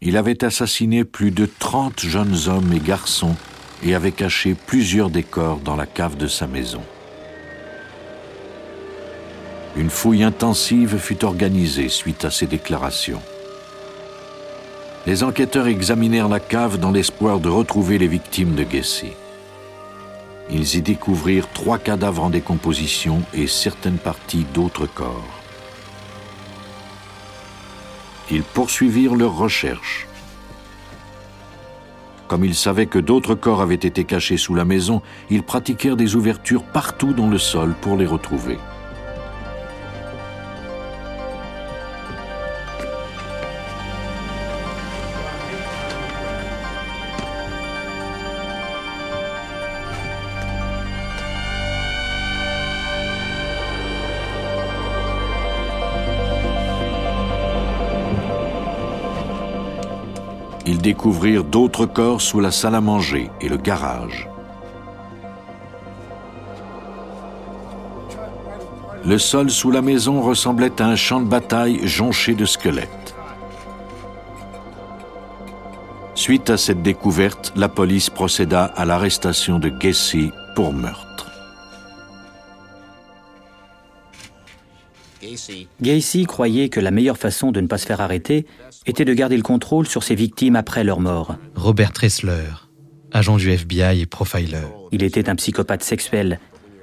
Il 0.00 0.16
avait 0.16 0.44
assassiné 0.44 1.04
plus 1.04 1.32
de 1.32 1.46
30 1.58 2.00
jeunes 2.00 2.36
hommes 2.46 2.72
et 2.72 2.78
garçons 2.78 3.36
et 3.82 3.94
avait 3.94 4.12
caché 4.12 4.54
plusieurs 4.54 5.10
décors 5.10 5.58
dans 5.58 5.76
la 5.76 5.86
cave 5.86 6.16
de 6.16 6.26
sa 6.26 6.46
maison. 6.46 6.82
Une 9.76 9.90
fouille 9.90 10.22
intensive 10.22 10.98
fut 10.98 11.24
organisée 11.24 11.88
suite 11.88 12.24
à 12.24 12.30
ces 12.30 12.46
déclarations. 12.46 13.22
Les 15.06 15.22
enquêteurs 15.22 15.68
examinèrent 15.68 16.28
la 16.28 16.40
cave 16.40 16.78
dans 16.78 16.90
l'espoir 16.90 17.40
de 17.40 17.48
retrouver 17.48 17.98
les 17.98 18.08
victimes 18.08 18.54
de 18.54 18.64
Gacy. 18.64 19.12
Ils 20.50 20.76
y 20.76 20.82
découvrirent 20.82 21.48
trois 21.52 21.78
cadavres 21.78 22.24
en 22.24 22.30
décomposition 22.30 23.22
et 23.32 23.46
certaines 23.46 23.98
parties 23.98 24.46
d'autres 24.52 24.86
corps 24.86 25.40
ils 28.30 28.42
poursuivirent 28.42 29.16
leurs 29.16 29.36
recherches. 29.36 30.06
Comme 32.30 32.44
ils 32.44 32.54
savaient 32.54 32.86
que 32.86 33.00
d'autres 33.00 33.34
corps 33.34 33.60
avaient 33.60 33.74
été 33.74 34.04
cachés 34.04 34.36
sous 34.36 34.54
la 34.54 34.64
maison, 34.64 35.02
ils 35.30 35.42
pratiquèrent 35.42 35.96
des 35.96 36.14
ouvertures 36.14 36.62
partout 36.62 37.12
dans 37.12 37.28
le 37.28 37.38
sol 37.38 37.74
pour 37.80 37.96
les 37.96 38.06
retrouver. 38.06 38.56
Ils 60.70 60.78
découvrirent 60.78 61.42
d'autres 61.42 61.84
corps 61.84 62.20
sous 62.20 62.38
la 62.38 62.52
salle 62.52 62.76
à 62.76 62.80
manger 62.80 63.28
et 63.40 63.48
le 63.48 63.56
garage. 63.56 64.28
Le 69.04 69.18
sol 69.18 69.50
sous 69.50 69.72
la 69.72 69.82
maison 69.82 70.20
ressemblait 70.20 70.80
à 70.80 70.86
un 70.86 70.94
champ 70.94 71.20
de 71.20 71.26
bataille 71.26 71.80
jonché 71.88 72.34
de 72.34 72.44
squelettes. 72.44 73.14
Suite 76.14 76.50
à 76.50 76.56
cette 76.56 76.82
découverte, 76.82 77.52
la 77.56 77.68
police 77.68 78.08
procéda 78.08 78.64
à 78.64 78.84
l'arrestation 78.84 79.58
de 79.58 79.70
Gacy 79.70 80.30
pour 80.54 80.72
meurtre. 80.72 81.09
Gacy 85.80 86.24
croyait 86.24 86.68
que 86.68 86.80
la 86.80 86.90
meilleure 86.90 87.18
façon 87.18 87.52
de 87.52 87.60
ne 87.60 87.66
pas 87.66 87.78
se 87.78 87.86
faire 87.86 88.00
arrêter 88.00 88.46
était 88.86 89.04
de 89.04 89.14
garder 89.14 89.36
le 89.36 89.42
contrôle 89.42 89.86
sur 89.86 90.02
ses 90.02 90.14
victimes 90.14 90.56
après 90.56 90.84
leur 90.84 91.00
mort. 91.00 91.36
Robert 91.54 91.92
Tressler, 91.92 92.48
agent 93.12 93.36
du 93.36 93.50
FBI 93.50 94.00
et 94.00 94.06
profiler. 94.06 94.58
Il 94.92 95.02
était 95.02 95.28
un 95.28 95.36
psychopathe 95.36 95.82
sexuel 95.82 96.40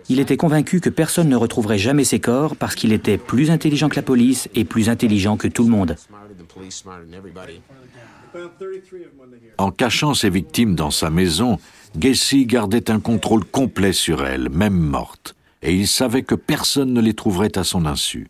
Il 0.09 0.19
était 0.19 0.37
convaincu 0.37 0.79
que 0.79 0.89
personne 0.89 1.29
ne 1.29 1.35
retrouverait 1.35 1.77
jamais 1.77 2.03
ses 2.03 2.19
corps 2.19 2.55
parce 2.55 2.75
qu'il 2.75 2.93
était 2.93 3.17
plus 3.17 3.51
intelligent 3.51 3.89
que 3.89 3.95
la 3.95 4.03
police 4.03 4.49
et 4.55 4.63
plus 4.63 4.89
intelligent 4.89 5.37
que 5.37 5.47
tout 5.47 5.63
le 5.63 5.69
monde. 5.69 5.95
En 9.57 9.71
cachant 9.71 10.13
ses 10.13 10.29
victimes 10.29 10.75
dans 10.75 10.91
sa 10.91 11.09
maison, 11.09 11.57
Gacy 11.95 12.45
gardait 12.45 12.91
un 12.91 12.99
contrôle 12.99 13.43
complet 13.45 13.93
sur 13.93 14.25
elles, 14.25 14.49
même 14.49 14.77
mortes, 14.77 15.35
et 15.61 15.73
il 15.73 15.87
savait 15.87 16.23
que 16.23 16.35
personne 16.35 16.93
ne 16.93 17.01
les 17.01 17.13
trouverait 17.13 17.57
à 17.57 17.63
son 17.63 17.85
insu. 17.85 18.27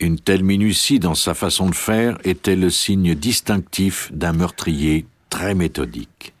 Une 0.00 0.18
telle 0.18 0.42
minutie 0.42 0.98
dans 0.98 1.14
sa 1.14 1.34
façon 1.34 1.68
de 1.68 1.74
faire 1.74 2.16
était 2.24 2.56
le 2.56 2.70
signe 2.70 3.14
distinctif 3.14 4.10
d'un 4.12 4.32
meurtrier 4.32 5.04
très 5.28 5.54
méthodique. 5.54 6.32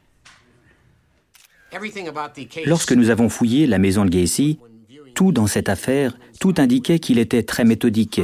Lorsque 2.64 2.92
nous 2.92 3.10
avons 3.10 3.28
fouillé 3.28 3.66
la 3.66 3.78
maison 3.78 4.04
de 4.06 4.10
Gacy, 4.10 4.58
tout 5.14 5.30
dans 5.30 5.46
cette 5.46 5.68
affaire, 5.68 6.16
tout 6.40 6.54
indiquait 6.56 6.98
qu'il 6.98 7.18
était 7.18 7.42
très 7.42 7.64
méthodique, 7.64 8.22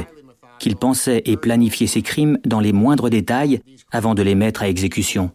qu'il 0.59 0.75
pensait 0.75 1.21
et 1.25 1.37
planifiait 1.37 1.87
ses 1.87 2.01
crimes 2.01 2.39
dans 2.45 2.59
les 2.59 2.73
moindres 2.73 3.09
détails 3.09 3.61
avant 3.91 4.15
de 4.15 4.23
les 4.23 4.35
mettre 4.35 4.63
à 4.63 4.69
exécution. 4.69 5.31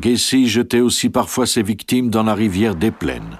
Gacy 0.00 0.48
jetait 0.48 0.80
aussi 0.80 1.08
parfois 1.08 1.46
ses 1.46 1.62
victimes 1.62 2.10
dans 2.10 2.22
la 2.22 2.34
rivière 2.34 2.74
des 2.74 2.90
Plaines. 2.90 3.38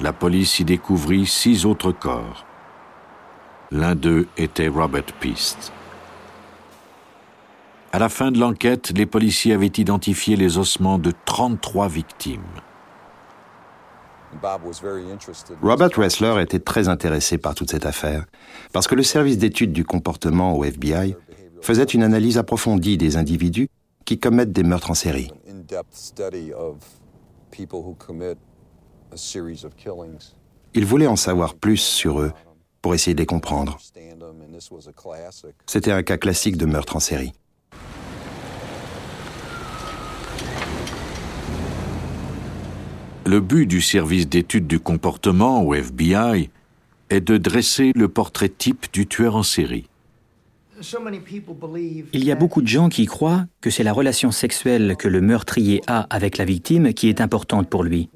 La 0.00 0.12
police 0.12 0.58
y 0.58 0.64
découvrit 0.64 1.26
six 1.26 1.64
autres 1.64 1.92
corps. 1.92 2.45
L'un 3.72 3.96
d'eux 3.96 4.28
était 4.36 4.68
Robert 4.68 5.06
Peast. 5.20 5.72
À 7.92 7.98
la 7.98 8.08
fin 8.08 8.30
de 8.30 8.38
l'enquête, 8.38 8.92
les 8.94 9.06
policiers 9.06 9.54
avaient 9.54 9.66
identifié 9.66 10.36
les 10.36 10.58
ossements 10.58 10.98
de 10.98 11.12
33 11.24 11.88
victimes. 11.88 12.42
Robert 15.62 15.90
Ressler 15.96 16.42
était 16.42 16.58
très 16.58 16.88
intéressé 16.88 17.38
par 17.38 17.54
toute 17.54 17.70
cette 17.70 17.86
affaire, 17.86 18.26
parce 18.72 18.86
que 18.86 18.94
le 18.94 19.02
service 19.02 19.38
d'études 19.38 19.72
du 19.72 19.84
comportement 19.84 20.56
au 20.56 20.62
FBI 20.62 21.16
faisait 21.60 21.84
une 21.84 22.02
analyse 22.02 22.38
approfondie 22.38 22.98
des 22.98 23.16
individus 23.16 23.68
qui 24.04 24.20
commettent 24.20 24.52
des 24.52 24.62
meurtres 24.62 24.90
en 24.90 24.94
série. 24.94 25.32
Il 30.74 30.84
voulait 30.84 31.06
en 31.06 31.16
savoir 31.16 31.54
plus 31.54 31.78
sur 31.78 32.20
eux 32.20 32.32
pour 32.82 32.94
essayer 32.94 33.14
de 33.14 33.20
les 33.20 33.26
comprendre. 33.26 33.78
C'était 35.66 35.92
un 35.92 36.02
cas 36.02 36.16
classique 36.16 36.56
de 36.56 36.66
meurtre 36.66 36.96
en 36.96 37.00
série. 37.00 37.32
Le 43.26 43.40
but 43.40 43.66
du 43.66 43.80
service 43.80 44.28
d'études 44.28 44.68
du 44.68 44.78
comportement 44.78 45.62
au 45.64 45.74
FBI 45.74 46.48
est 47.10 47.20
de 47.20 47.38
dresser 47.38 47.92
le 47.96 48.08
portrait 48.08 48.48
type 48.48 48.86
du 48.92 49.06
tueur 49.06 49.34
en 49.34 49.42
série. 49.42 49.88
Il 52.12 52.24
y 52.24 52.30
a 52.30 52.34
beaucoup 52.34 52.62
de 52.62 52.68
gens 52.68 52.88
qui 52.88 53.06
croient 53.06 53.46
que 53.60 53.70
c'est 53.70 53.82
la 53.82 53.92
relation 53.92 54.30
sexuelle 54.30 54.96
que 54.96 55.08
le 55.08 55.20
meurtrier 55.20 55.82
a 55.86 56.06
avec 56.10 56.38
la 56.38 56.44
victime 56.44 56.92
qui 56.92 57.08
est 57.08 57.20
importante 57.20 57.68
pour 57.68 57.82
lui. 57.82 58.10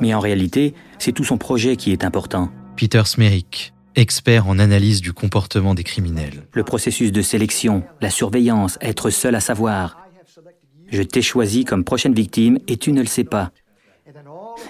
Mais 0.00 0.12
en 0.12 0.20
réalité, 0.20 0.74
c'est 0.98 1.12
tout 1.12 1.24
son 1.24 1.38
projet 1.38 1.76
qui 1.76 1.92
est 1.92 2.04
important. 2.04 2.50
Peter 2.76 3.02
Smerick, 3.06 3.72
expert 3.94 4.46
en 4.46 4.58
analyse 4.58 5.00
du 5.00 5.14
comportement 5.14 5.74
des 5.74 5.82
criminels. 5.82 6.46
Le 6.52 6.62
processus 6.62 7.10
de 7.10 7.22
sélection, 7.22 7.82
la 8.02 8.10
surveillance, 8.10 8.78
être 8.82 9.08
seul 9.08 9.34
à 9.34 9.40
savoir. 9.40 9.96
Je 10.88 11.02
t'ai 11.02 11.22
choisi 11.22 11.64
comme 11.64 11.84
prochaine 11.84 12.12
victime 12.12 12.58
et 12.68 12.76
tu 12.76 12.92
ne 12.92 13.00
le 13.00 13.06
sais 13.06 13.24
pas. 13.24 13.50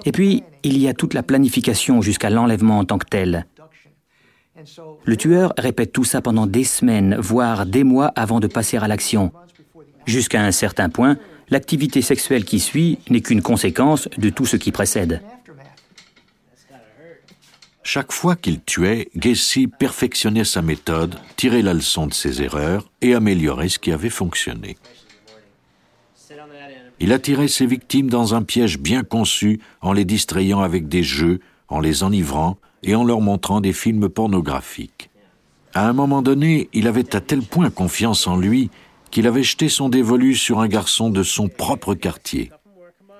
Et 0.05 0.13
puis, 0.13 0.45
il 0.63 0.79
y 0.79 0.89
a 0.89 0.95
toute 0.95 1.15
la 1.15 1.25
planification 1.25 2.01
jusqu'à 2.01 2.31
l'enlèvement 2.31 2.79
en 2.79 2.85
tant 2.85 2.99
que 2.99 3.09
tel. 3.09 3.47
Le 5.05 5.17
tueur 5.17 5.53
répète 5.59 5.93
tout 5.93 6.05
ça 6.05 6.23
pendant 6.23 6.47
des 6.47 6.65
semaines, 6.65 7.17
voire 7.19 7.67
des 7.67 7.85
mois 7.85 8.13
avant 8.15 8.39
de 8.41 8.47
passer 8.47 8.77
à 8.77 8.87
l'action. 8.87 9.33
Jusqu'à 10.07 10.43
un 10.43 10.53
certain 10.53 10.89
point, 10.89 11.19
l'activité 11.51 12.03
sexuelle 12.03 12.45
qui 12.45 12.61
suit 12.61 12.99
n'est 13.11 13.21
qu'une 13.21 13.43
conséquence 13.43 14.09
de 14.17 14.31
tout 14.31 14.47
ce 14.47 14.57
qui 14.57 14.71
précède. 14.71 15.23
Chaque 17.89 18.11
fois 18.11 18.35
qu'il 18.35 18.61
tuait, 18.61 19.11
Gacy 19.15 19.69
perfectionnait 19.69 20.43
sa 20.43 20.61
méthode, 20.61 21.21
tirait 21.37 21.63
la 21.63 21.73
leçon 21.73 22.09
de 22.09 22.13
ses 22.13 22.43
erreurs 22.43 22.91
et 23.01 23.15
améliorait 23.15 23.69
ce 23.69 23.79
qui 23.79 23.93
avait 23.93 24.11
fonctionné. 24.11 24.77
Il 26.99 27.13
attirait 27.13 27.47
ses 27.47 27.65
victimes 27.65 28.11
dans 28.11 28.35
un 28.35 28.43
piège 28.43 28.81
bien 28.81 29.05
conçu 29.05 29.61
en 29.83 29.93
les 29.93 30.05
distrayant 30.05 30.63
avec 30.63 30.89
des 30.89 31.05
jeux, 31.05 31.39
en 31.69 31.79
les 31.79 32.03
enivrant 32.03 32.59
et 32.83 32.97
en 32.97 33.05
leur 33.05 33.21
montrant 33.21 33.61
des 33.61 33.73
films 33.73 34.09
pornographiques. 34.09 35.09
À 35.73 35.89
un 35.89 35.93
moment 35.93 36.23
donné, 36.23 36.69
il 36.73 36.89
avait 36.89 37.15
à 37.15 37.21
tel 37.21 37.43
point 37.43 37.71
confiance 37.71 38.27
en 38.27 38.37
lui 38.37 38.69
qu'il 39.13 39.29
avait 39.29 39.45
jeté 39.45 39.69
son 39.69 39.89
dévolu 39.89 40.35
sur 40.35 40.59
un 40.59 40.67
garçon 40.67 41.09
de 41.09 41.23
son 41.23 41.47
propre 41.47 41.95
quartier. 41.95 42.51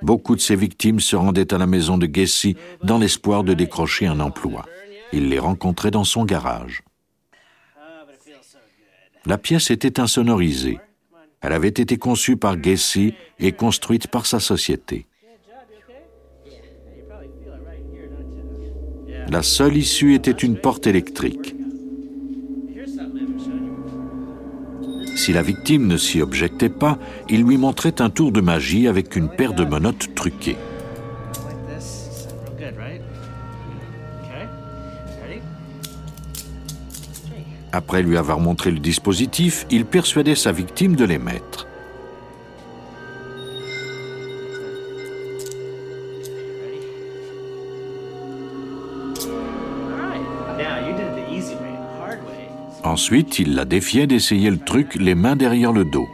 Beaucoup 0.03 0.37
de 0.37 0.41
ses 0.41 0.57
victimes 0.57 1.01
se 1.01 1.17
rendaient 1.17 1.53
à 1.53 1.59
la 1.59 1.67
maison 1.67 1.99
de 1.99 2.07
Gacy 2.07 2.57
dans 2.83 2.99
l'espoir 2.99 3.45
de 3.45 3.55
décrocher 3.55 4.07
un 4.07 4.21
emploi. 4.21 4.65
Il 5.13 5.29
les 5.29 5.39
rencontrait 5.39 5.91
dans 5.91 6.05
son 6.05 6.25
garage. 6.25 6.83
La 9.25 9.39
pièce 9.39 9.71
était 9.71 9.99
insonorisée. 9.99 10.79
Elle 11.41 11.53
avait 11.53 11.69
été 11.69 11.97
conçue 11.97 12.37
par 12.37 12.57
Gacy 12.57 13.15
et 13.39 13.53
construite 13.53 14.09
par 14.09 14.27
sa 14.27 14.41
société. 14.41 15.07
La 19.29 19.43
seule 19.43 19.77
issue 19.77 20.15
était 20.15 20.31
une 20.31 20.57
porte 20.57 20.87
électrique. 20.87 21.56
Si 25.17 25.33
la 25.33 25.41
victime 25.43 25.87
ne 25.87 25.97
s'y 25.97 26.21
objectait 26.21 26.69
pas, 26.69 26.99
il 27.31 27.43
lui 27.43 27.57
montrait 27.57 28.03
un 28.03 28.11
tour 28.11 28.33
de 28.33 28.43
magie 28.43 28.87
avec 28.87 29.17
une 29.17 29.31
paire 29.31 29.55
de 29.55 29.65
menottes 29.65 30.15
truquées. 30.15 30.59
Après 37.73 38.03
lui 38.03 38.19
avoir 38.19 38.41
montré 38.41 38.71
le 38.71 38.79
dispositif, 38.79 39.67
il 39.71 39.87
persuadait 39.87 40.35
sa 40.35 40.53
victime 40.53 40.97
de 40.97 41.05
les 41.05 41.19
mettre. 41.19 41.66
Ensuite, 52.97 53.39
il 53.41 53.55
la 53.55 53.67
défiait 53.67 54.07
d'essayer 54.07 54.49
le 54.49 54.57
truc 54.57 54.95
les 54.95 55.15
mains 55.15 55.37
derrière 55.37 55.71
le 55.71 55.85
dos. 55.85 56.09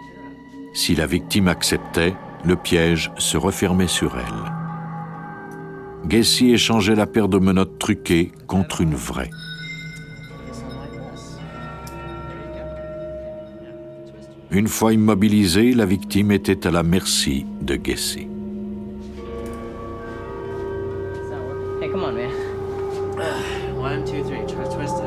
Si 0.74 0.96
la 0.96 1.06
victime 1.06 1.46
acceptait, 1.46 2.12
le 2.44 2.56
piège 2.56 3.12
se 3.18 3.36
refermait 3.36 3.86
sur 3.86 4.18
elle. 4.18 6.08
Gacy 6.08 6.50
échangeait 6.50 6.96
la 6.96 7.06
paire 7.06 7.28
de 7.28 7.38
menottes 7.38 7.78
truquées 7.78 8.32
contre 8.48 8.80
une 8.80 8.96
vraie. 8.96 9.30
Une 14.50 14.66
fois 14.66 14.92
immobilisée, 14.92 15.74
la 15.74 15.86
victime 15.86 16.32
était 16.32 16.66
à 16.66 16.72
la 16.72 16.82
merci 16.82 17.46
de 17.60 17.76
Gacy. 17.76 18.26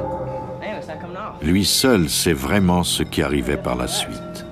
Lui 1.41 1.65
seul 1.65 2.09
sait 2.09 2.33
vraiment 2.33 2.83
ce 2.83 3.03
qui 3.03 3.21
arrivait 3.21 3.57
par 3.57 3.75
la 3.75 3.87
suite. 3.87 4.45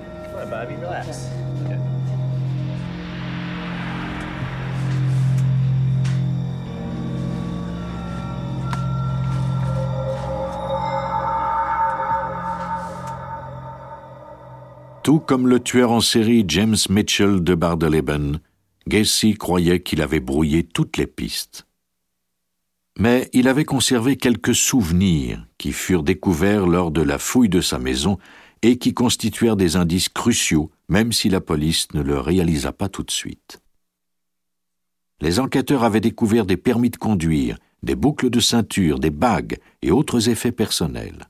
Tout 15.02 15.20
comme 15.20 15.48
le 15.48 15.60
tueur 15.60 15.92
en 15.92 16.00
série 16.00 16.46
James 16.48 16.76
Mitchell 16.88 17.44
de 17.44 17.54
Bardeleben, 17.54 18.38
Gacy 18.88 19.34
croyait 19.34 19.80
qu'il 19.80 20.00
avait 20.00 20.20
brouillé 20.20 20.62
toutes 20.62 20.96
les 20.96 21.06
pistes 21.06 21.66
mais 22.98 23.28
il 23.32 23.48
avait 23.48 23.64
conservé 23.64 24.16
quelques 24.16 24.54
souvenirs 24.54 25.46
qui 25.58 25.72
furent 25.72 26.02
découverts 26.02 26.66
lors 26.66 26.90
de 26.90 27.02
la 27.02 27.18
fouille 27.18 27.48
de 27.48 27.60
sa 27.60 27.78
maison 27.78 28.18
et 28.62 28.78
qui 28.78 28.94
constituèrent 28.94 29.56
des 29.56 29.76
indices 29.76 30.08
cruciaux, 30.08 30.70
même 30.88 31.12
si 31.12 31.28
la 31.28 31.40
police 31.40 31.88
ne 31.92 32.02
le 32.02 32.18
réalisa 32.18 32.72
pas 32.72 32.88
tout 32.88 33.02
de 33.02 33.10
suite. 33.10 33.60
Les 35.20 35.38
enquêteurs 35.40 35.84
avaient 35.84 36.00
découvert 36.00 36.46
des 36.46 36.56
permis 36.56 36.90
de 36.90 36.96
conduire, 36.96 37.58
des 37.82 37.94
boucles 37.94 38.30
de 38.30 38.40
ceinture, 38.40 38.98
des 38.98 39.10
bagues 39.10 39.58
et 39.82 39.90
autres 39.90 40.28
effets 40.28 40.52
personnels. 40.52 41.28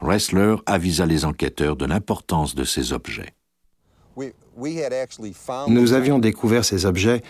Ressler 0.00 0.56
avisa 0.66 1.06
les 1.06 1.24
enquêteurs 1.24 1.76
de 1.76 1.84
l'importance 1.84 2.54
de 2.54 2.64
ces 2.64 2.92
objets. 2.92 3.34
Nous 5.68 5.92
avions 5.92 6.18
découvert 6.18 6.64
ces 6.64 6.84
objets 6.86 7.22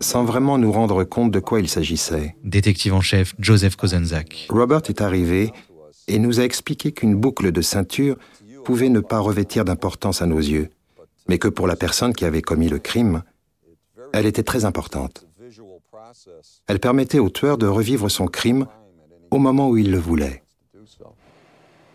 sans 0.00 0.24
vraiment 0.24 0.58
nous 0.58 0.72
rendre 0.72 1.04
compte 1.04 1.30
de 1.30 1.40
quoi 1.40 1.60
il 1.60 1.68
s'agissait. 1.68 2.34
Détective 2.44 2.94
en 2.94 3.00
chef 3.00 3.34
Joseph 3.38 3.76
Kozenzak. 3.76 4.46
Robert 4.48 4.82
est 4.88 5.00
arrivé 5.00 5.52
et 6.08 6.18
nous 6.18 6.40
a 6.40 6.44
expliqué 6.44 6.92
qu'une 6.92 7.14
boucle 7.14 7.52
de 7.52 7.60
ceinture 7.60 8.16
pouvait 8.64 8.88
ne 8.88 9.00
pas 9.00 9.18
revêtir 9.18 9.64
d'importance 9.64 10.22
à 10.22 10.26
nos 10.26 10.38
yeux, 10.38 10.70
mais 11.28 11.38
que 11.38 11.48
pour 11.48 11.66
la 11.66 11.76
personne 11.76 12.12
qui 12.12 12.24
avait 12.24 12.42
commis 12.42 12.68
le 12.68 12.78
crime, 12.78 13.22
elle 14.12 14.26
était 14.26 14.42
très 14.42 14.64
importante. 14.64 15.26
Elle 16.66 16.80
permettait 16.80 17.18
au 17.18 17.30
tueur 17.30 17.58
de 17.58 17.66
revivre 17.66 18.10
son 18.10 18.26
crime 18.26 18.66
au 19.30 19.38
moment 19.38 19.68
où 19.68 19.76
il 19.76 19.90
le 19.90 19.98
voulait. 19.98 20.42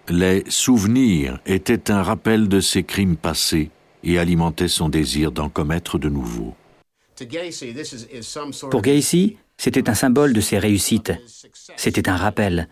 Les 0.07 0.43
souvenirs 0.47 1.39
étaient 1.45 1.91
un 1.91 2.03
rappel 2.03 2.47
de 2.47 2.59
ses 2.59 2.83
crimes 2.83 3.17
passés 3.17 3.71
et 4.03 4.19
alimentaient 4.19 4.67
son 4.67 4.87
désir 4.87 5.31
d'en 5.31 5.49
commettre 5.49 5.97
de 5.97 6.09
nouveaux. 6.09 6.53
Pour 8.71 8.81
Gacy, 8.81 9.37
c'était 9.57 9.89
un 9.89 9.93
symbole 9.93 10.33
de 10.33 10.41
ses 10.41 10.57
réussites. 10.57 11.13
C'était 11.77 12.09
un 12.09 12.17
rappel. 12.17 12.67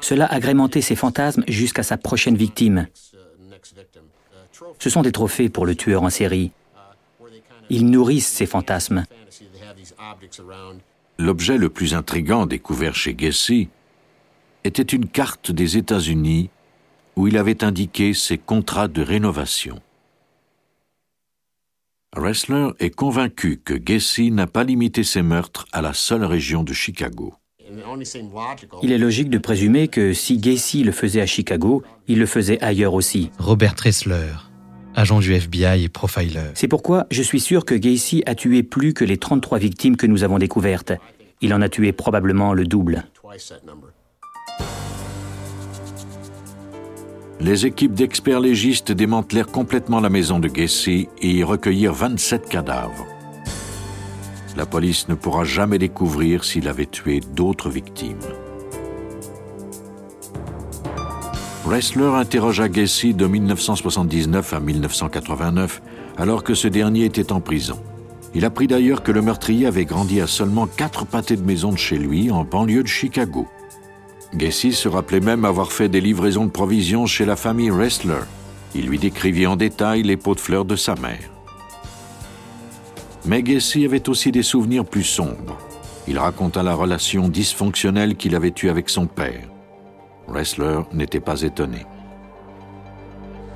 Cela 0.00 0.26
agrémentait 0.26 0.82
ses 0.82 0.96
fantasmes 0.96 1.44
jusqu'à 1.48 1.82
sa 1.82 1.96
prochaine 1.96 2.36
victime. 2.36 2.88
Ce 4.78 4.90
sont 4.90 5.02
des 5.02 5.12
trophées 5.12 5.48
pour 5.48 5.66
le 5.66 5.74
tueur 5.74 6.02
en 6.02 6.10
série. 6.10 6.52
Ils 7.70 7.86
nourrissent 7.86 8.28
ses 8.28 8.46
fantasmes. 8.46 9.04
L'objet 11.18 11.58
le 11.58 11.68
plus 11.68 11.94
intrigant 11.94 12.46
découvert 12.46 12.94
chez 12.94 13.14
Gacy 13.14 13.68
était 14.64 14.82
une 14.82 15.08
carte 15.08 15.50
des 15.50 15.76
États-Unis 15.76 16.50
où 17.16 17.26
il 17.26 17.36
avait 17.36 17.64
indiqué 17.64 18.14
ses 18.14 18.38
contrats 18.38 18.88
de 18.88 19.02
rénovation. 19.02 19.80
Ressler 22.16 22.70
est 22.80 22.90
convaincu 22.90 23.60
que 23.62 23.74
Gacy 23.74 24.30
n'a 24.30 24.46
pas 24.46 24.64
limité 24.64 25.04
ses 25.04 25.22
meurtres 25.22 25.66
à 25.72 25.82
la 25.82 25.92
seule 25.92 26.24
région 26.24 26.64
de 26.64 26.72
Chicago. 26.72 27.34
Il 28.82 28.92
est 28.92 28.98
logique 28.98 29.28
de 29.28 29.36
présumer 29.36 29.88
que 29.88 30.14
si 30.14 30.38
Gacy 30.38 30.84
le 30.84 30.92
faisait 30.92 31.20
à 31.20 31.26
Chicago, 31.26 31.82
il 32.06 32.18
le 32.18 32.24
faisait 32.24 32.62
ailleurs 32.64 32.94
aussi. 32.94 33.30
Robert 33.38 33.74
Ressler, 33.84 34.32
agent 34.94 35.20
du 35.20 35.34
FBI 35.34 35.84
et 35.84 35.88
profiler. 35.90 36.40
C'est 36.54 36.66
pourquoi 36.66 37.06
je 37.10 37.22
suis 37.22 37.40
sûr 37.40 37.66
que 37.66 37.74
Gacy 37.74 38.22
a 38.24 38.34
tué 38.34 38.62
plus 38.62 38.94
que 38.94 39.04
les 39.04 39.18
33 39.18 39.58
victimes 39.58 39.96
que 39.96 40.06
nous 40.06 40.24
avons 40.24 40.38
découvertes. 40.38 40.92
Il 41.42 41.52
en 41.52 41.60
a 41.60 41.68
tué 41.68 41.92
probablement 41.92 42.54
le 42.54 42.64
double. 42.64 43.04
Les 47.40 47.66
équipes 47.66 47.94
d'experts 47.94 48.40
légistes 48.40 48.90
démantelèrent 48.90 49.46
complètement 49.46 50.00
la 50.00 50.10
maison 50.10 50.40
de 50.40 50.48
Gacy 50.48 51.08
et 51.20 51.30
y 51.30 51.44
recueillirent 51.44 51.94
27 51.94 52.48
cadavres. 52.48 53.06
La 54.56 54.66
police 54.66 55.08
ne 55.08 55.14
pourra 55.14 55.44
jamais 55.44 55.78
découvrir 55.78 56.42
s'il 56.42 56.66
avait 56.66 56.86
tué 56.86 57.20
d'autres 57.20 57.70
victimes. 57.70 58.18
Ressler 61.64 62.10
interrogea 62.16 62.68
Gacy 62.68 63.14
de 63.14 63.26
1979 63.26 64.54
à 64.54 64.58
1989, 64.58 65.80
alors 66.16 66.42
que 66.42 66.54
ce 66.54 66.66
dernier 66.66 67.04
était 67.04 67.30
en 67.30 67.40
prison. 67.40 67.78
Il 68.34 68.44
apprit 68.44 68.66
d'ailleurs 68.66 69.04
que 69.04 69.12
le 69.12 69.22
meurtrier 69.22 69.66
avait 69.66 69.84
grandi 69.84 70.20
à 70.20 70.26
seulement 70.26 70.66
quatre 70.66 71.06
pâtés 71.06 71.36
de 71.36 71.44
maison 71.44 71.70
de 71.70 71.78
chez 71.78 71.98
lui, 71.98 72.32
en 72.32 72.42
banlieue 72.42 72.82
de 72.82 72.88
Chicago. 72.88 73.46
Gacy 74.34 74.72
se 74.72 74.88
rappelait 74.88 75.20
même 75.20 75.44
avoir 75.44 75.72
fait 75.72 75.88
des 75.88 76.00
livraisons 76.00 76.46
de 76.46 76.50
provisions 76.50 77.06
chez 77.06 77.24
la 77.24 77.36
famille 77.36 77.70
Ressler. 77.70 78.20
Il 78.74 78.86
lui 78.86 78.98
décrivit 78.98 79.46
en 79.46 79.56
détail 79.56 80.02
les 80.02 80.16
pots 80.16 80.34
de 80.34 80.40
fleurs 80.40 80.64
de 80.64 80.76
sa 80.76 80.94
mère. 80.96 81.30
Mais 83.24 83.42
Gacy 83.42 83.84
avait 83.84 84.08
aussi 84.08 84.30
des 84.30 84.42
souvenirs 84.42 84.84
plus 84.84 85.04
sombres. 85.04 85.58
Il 86.06 86.18
raconta 86.18 86.62
la 86.62 86.74
relation 86.74 87.28
dysfonctionnelle 87.28 88.16
qu'il 88.16 88.34
avait 88.34 88.54
eue 88.62 88.68
avec 88.68 88.88
son 88.88 89.06
père. 89.06 89.48
Ressler 90.26 90.80
n'était 90.92 91.20
pas 91.20 91.42
étonné. 91.42 91.86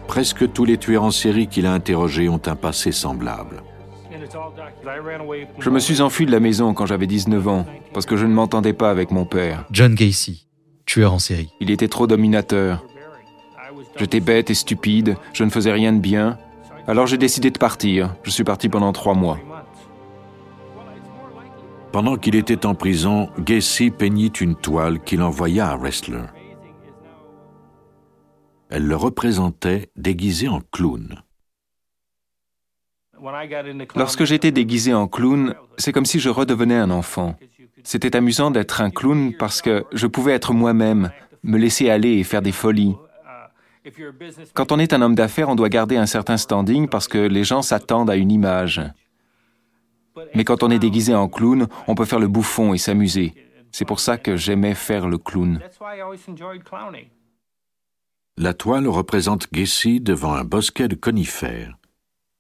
Presque 0.07 0.53
tous 0.53 0.65
les 0.65 0.79
tueurs 0.79 1.05
en 1.05 1.11
série 1.11 1.47
qu'il 1.47 1.67
a 1.67 1.73
interrogés 1.73 2.29
ont 2.29 2.41
un 2.47 2.57
passé 2.57 2.93
semblable. 2.93 3.63
Je 5.59 5.71
me 5.71 5.79
suis 5.79 6.01
enfui 6.01 6.27
de 6.27 6.33
la 6.33 6.41
maison 6.41 6.75
quand 6.75 6.87
j'avais 6.87 7.07
19 7.07 7.49
ans, 7.49 7.67
parce 7.93 8.07
que 8.07 8.17
je 8.17 8.27
ne 8.27 8.33
m'entendais 8.33 8.73
pas 8.73 8.91
avec 8.91 9.11
mon 9.11 9.25
père. 9.25 9.65
John 9.71 9.95
Gacy, 9.95 10.47
tueur 10.85 11.13
en 11.13 11.19
série. 11.19 11.53
Il 11.61 11.71
était 11.71 11.89
trop 11.89 12.07
dominateur. 12.07 12.85
J'étais 13.97 14.21
bête 14.21 14.51
et 14.51 14.55
stupide, 14.55 15.17
je 15.33 15.45
ne 15.45 15.51
faisais 15.51 15.73
rien 15.73 15.93
de 15.93 15.99
bien. 16.01 16.39
Alors 16.87 17.07
j'ai 17.07 17.19
décidé 17.19 17.51
de 17.51 17.59
partir. 17.59 18.15
Je 18.23 18.31
suis 18.31 18.45
parti 18.45 18.69
pendant 18.69 18.93
trois 18.93 19.15
mois. 19.15 19.39
Pendant 21.93 22.17
qu'il 22.17 22.35
était 22.37 22.65
en 22.65 22.75
prison, 22.75 23.29
Gacy 23.39 23.91
peignit 23.91 24.33
une 24.41 24.57
toile 24.57 25.01
qu'il 25.01 25.23
envoya 25.23 25.69
à 25.69 25.77
Wrestler. 25.77 26.25
Elle 28.71 28.87
le 28.87 28.97
représentait 28.97 29.91
déguisé 29.97 30.49
en 30.49 30.61
clown. 30.73 31.23
Lorsque 33.95 34.25
j'étais 34.25 34.51
déguisé 34.51 34.95
en 34.95 35.07
clown, 35.07 35.55
c'est 35.77 35.93
comme 35.93 36.07
si 36.07 36.19
je 36.19 36.31
redevenais 36.31 36.77
un 36.77 36.91
enfant. 36.91 37.37
C'était 37.85 38.17
amusant 38.17 38.51
d'être 38.51 38.81
un 38.81 38.91
clown 38.91 39.35
parce 39.37 39.63
que 39.63 39.85
je 39.93 40.07
pouvais 40.07 40.33
être 40.33 40.53
moi-même, 40.53 41.11
me 41.43 41.59
laisser 41.59 41.91
aller 41.91 42.15
et 42.19 42.25
faire 42.25 42.43
des 42.43 42.53
folies. 42.53 42.95
Quand 44.55 44.71
on 44.71 44.79
est 44.79 44.93
un 44.93 45.03
homme 45.03 45.15
d'affaires, 45.15 45.49
on 45.49 45.57
doit 45.57 45.69
garder 45.69 45.97
un 45.97 46.07
certain 46.07 46.37
standing 46.37 46.89
parce 46.89 47.09
que 47.09 47.19
les 47.19 47.45
gens 47.45 47.63
s'attendent 47.63 48.11
à 48.11 48.17
une 48.17 48.31
image. 48.31 48.81
Mais 50.35 50.45
quand 50.45 50.63
on 50.63 50.71
est 50.71 50.79
déguisé 50.79 51.15
en 51.15 51.29
clown, 51.29 51.67
on 51.89 51.95
peut 51.95 52.05
faire 52.05 52.21
le 52.21 52.29
bouffon 52.29 52.75
et 52.75 52.79
s'amuser. 52.79 53.35
C'est 53.73 53.87
pour 53.87 54.01
ça 54.01 54.19
que 54.19 54.37
j'aimais 54.37 54.75
faire 54.75 55.09
le 55.09 55.19
clown. 55.19 55.59
La 58.37 58.55
toile 58.55 58.89
représente 58.89 59.53
Gacy 59.53 60.01
devant 60.01 60.35
un 60.35 60.45
bosquet 60.45 60.89
de 60.89 60.95
conifères. 60.95 61.77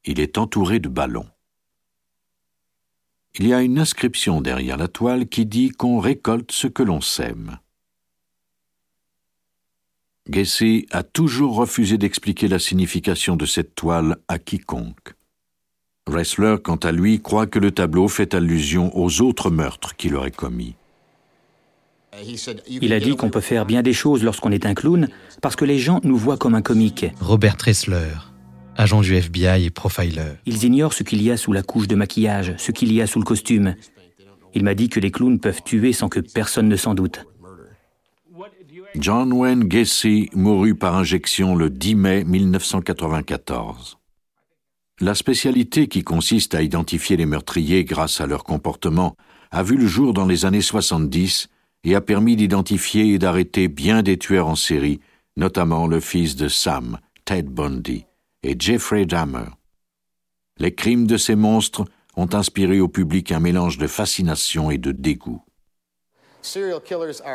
Il 0.04 0.20
est 0.20 0.38
entouré 0.38 0.78
de 0.78 0.88
ballons. 0.88 1.26
Il 3.38 3.48
y 3.48 3.54
a 3.54 3.62
une 3.62 3.78
inscription 3.78 4.40
derrière 4.40 4.76
la 4.76 4.88
toile 4.88 5.26
qui 5.26 5.46
dit 5.46 5.70
qu'on 5.70 6.00
récolte 6.00 6.52
ce 6.52 6.66
que 6.66 6.82
l'on 6.82 7.00
sème. 7.00 7.58
Gacy 10.28 10.86
a 10.90 11.02
toujours 11.02 11.56
refusé 11.56 11.98
d'expliquer 11.98 12.46
la 12.46 12.58
signification 12.58 13.36
de 13.36 13.46
cette 13.46 13.74
toile 13.74 14.18
à 14.28 14.38
quiconque. 14.38 15.14
Ressler, 16.06 16.56
quant 16.62 16.76
à 16.76 16.92
lui, 16.92 17.20
croit 17.20 17.46
que 17.46 17.58
le 17.58 17.70
tableau 17.70 18.08
fait 18.08 18.34
allusion 18.34 18.96
aux 18.96 19.20
autres 19.20 19.50
meurtres 19.50 19.96
qu'il 19.96 20.14
aurait 20.14 20.30
commis. 20.30 20.74
Il 22.68 22.92
a 22.92 23.00
dit 23.00 23.16
qu'on 23.16 23.30
peut 23.30 23.40
faire 23.40 23.64
bien 23.64 23.82
des 23.82 23.92
choses 23.94 24.22
lorsqu'on 24.22 24.50
est 24.50 24.66
un 24.66 24.74
clown 24.74 25.08
parce 25.40 25.56
que 25.56 25.64
les 25.64 25.78
gens 25.78 26.00
nous 26.04 26.16
voient 26.16 26.36
comme 26.36 26.54
un 26.54 26.62
comique. 26.62 27.06
Robert 27.20 27.56
Ressler, 27.64 28.12
agent 28.76 29.00
du 29.00 29.14
FBI 29.14 29.64
et 29.64 29.70
profiler. 29.70 30.34
Ils 30.46 30.64
ignorent 30.64 30.92
ce 30.92 31.02
qu'il 31.02 31.22
y 31.22 31.30
a 31.30 31.36
sous 31.36 31.52
la 31.52 31.62
couche 31.62 31.88
de 31.88 31.94
maquillage, 31.94 32.54
ce 32.58 32.72
qu'il 32.72 32.92
y 32.92 33.02
a 33.02 33.06
sous 33.06 33.18
le 33.18 33.24
costume. 33.24 33.74
Il 34.54 34.64
m'a 34.64 34.74
dit 34.74 34.88
que 34.88 35.00
les 35.00 35.10
clowns 35.10 35.40
peuvent 35.40 35.62
tuer 35.62 35.92
sans 35.92 36.08
que 36.08 36.20
personne 36.20 36.68
ne 36.68 36.76
s'en 36.76 36.94
doute. 36.94 37.24
John 38.96 39.32
Wayne 39.32 39.64
Gacy 39.64 40.28
mourut 40.34 40.74
par 40.74 40.96
injection 40.96 41.54
le 41.54 41.70
10 41.70 41.94
mai 41.94 42.24
1994. 42.24 43.98
La 45.00 45.14
spécialité 45.14 45.88
qui 45.88 46.04
consiste 46.04 46.54
à 46.54 46.62
identifier 46.62 47.16
les 47.16 47.26
meurtriers 47.26 47.84
grâce 47.84 48.20
à 48.20 48.26
leur 48.26 48.44
comportement 48.44 49.16
a 49.50 49.62
vu 49.62 49.76
le 49.76 49.86
jour 49.86 50.12
dans 50.12 50.26
les 50.26 50.44
années 50.44 50.60
70 50.60 51.48
et 51.84 51.94
a 51.94 52.00
permis 52.00 52.36
d'identifier 52.36 53.14
et 53.14 53.18
d'arrêter 53.18 53.68
bien 53.68 54.02
des 54.02 54.18
tueurs 54.18 54.46
en 54.46 54.56
série, 54.56 55.00
notamment 55.36 55.86
le 55.86 55.98
fils 56.00 56.36
de 56.36 56.48
Sam, 56.48 56.98
Ted 57.24 57.48
Bundy, 57.48 58.04
et 58.42 58.56
Jeffrey 58.58 59.06
Dahmer. 59.06 59.50
Les 60.58 60.74
crimes 60.74 61.06
de 61.06 61.16
ces 61.16 61.34
monstres 61.34 61.84
ont 62.16 62.28
inspiré 62.34 62.80
au 62.80 62.88
public 62.88 63.32
un 63.32 63.40
mélange 63.40 63.78
de 63.78 63.86
fascination 63.86 64.70
et 64.70 64.78
de 64.78 64.92
dégoût. 64.92 65.42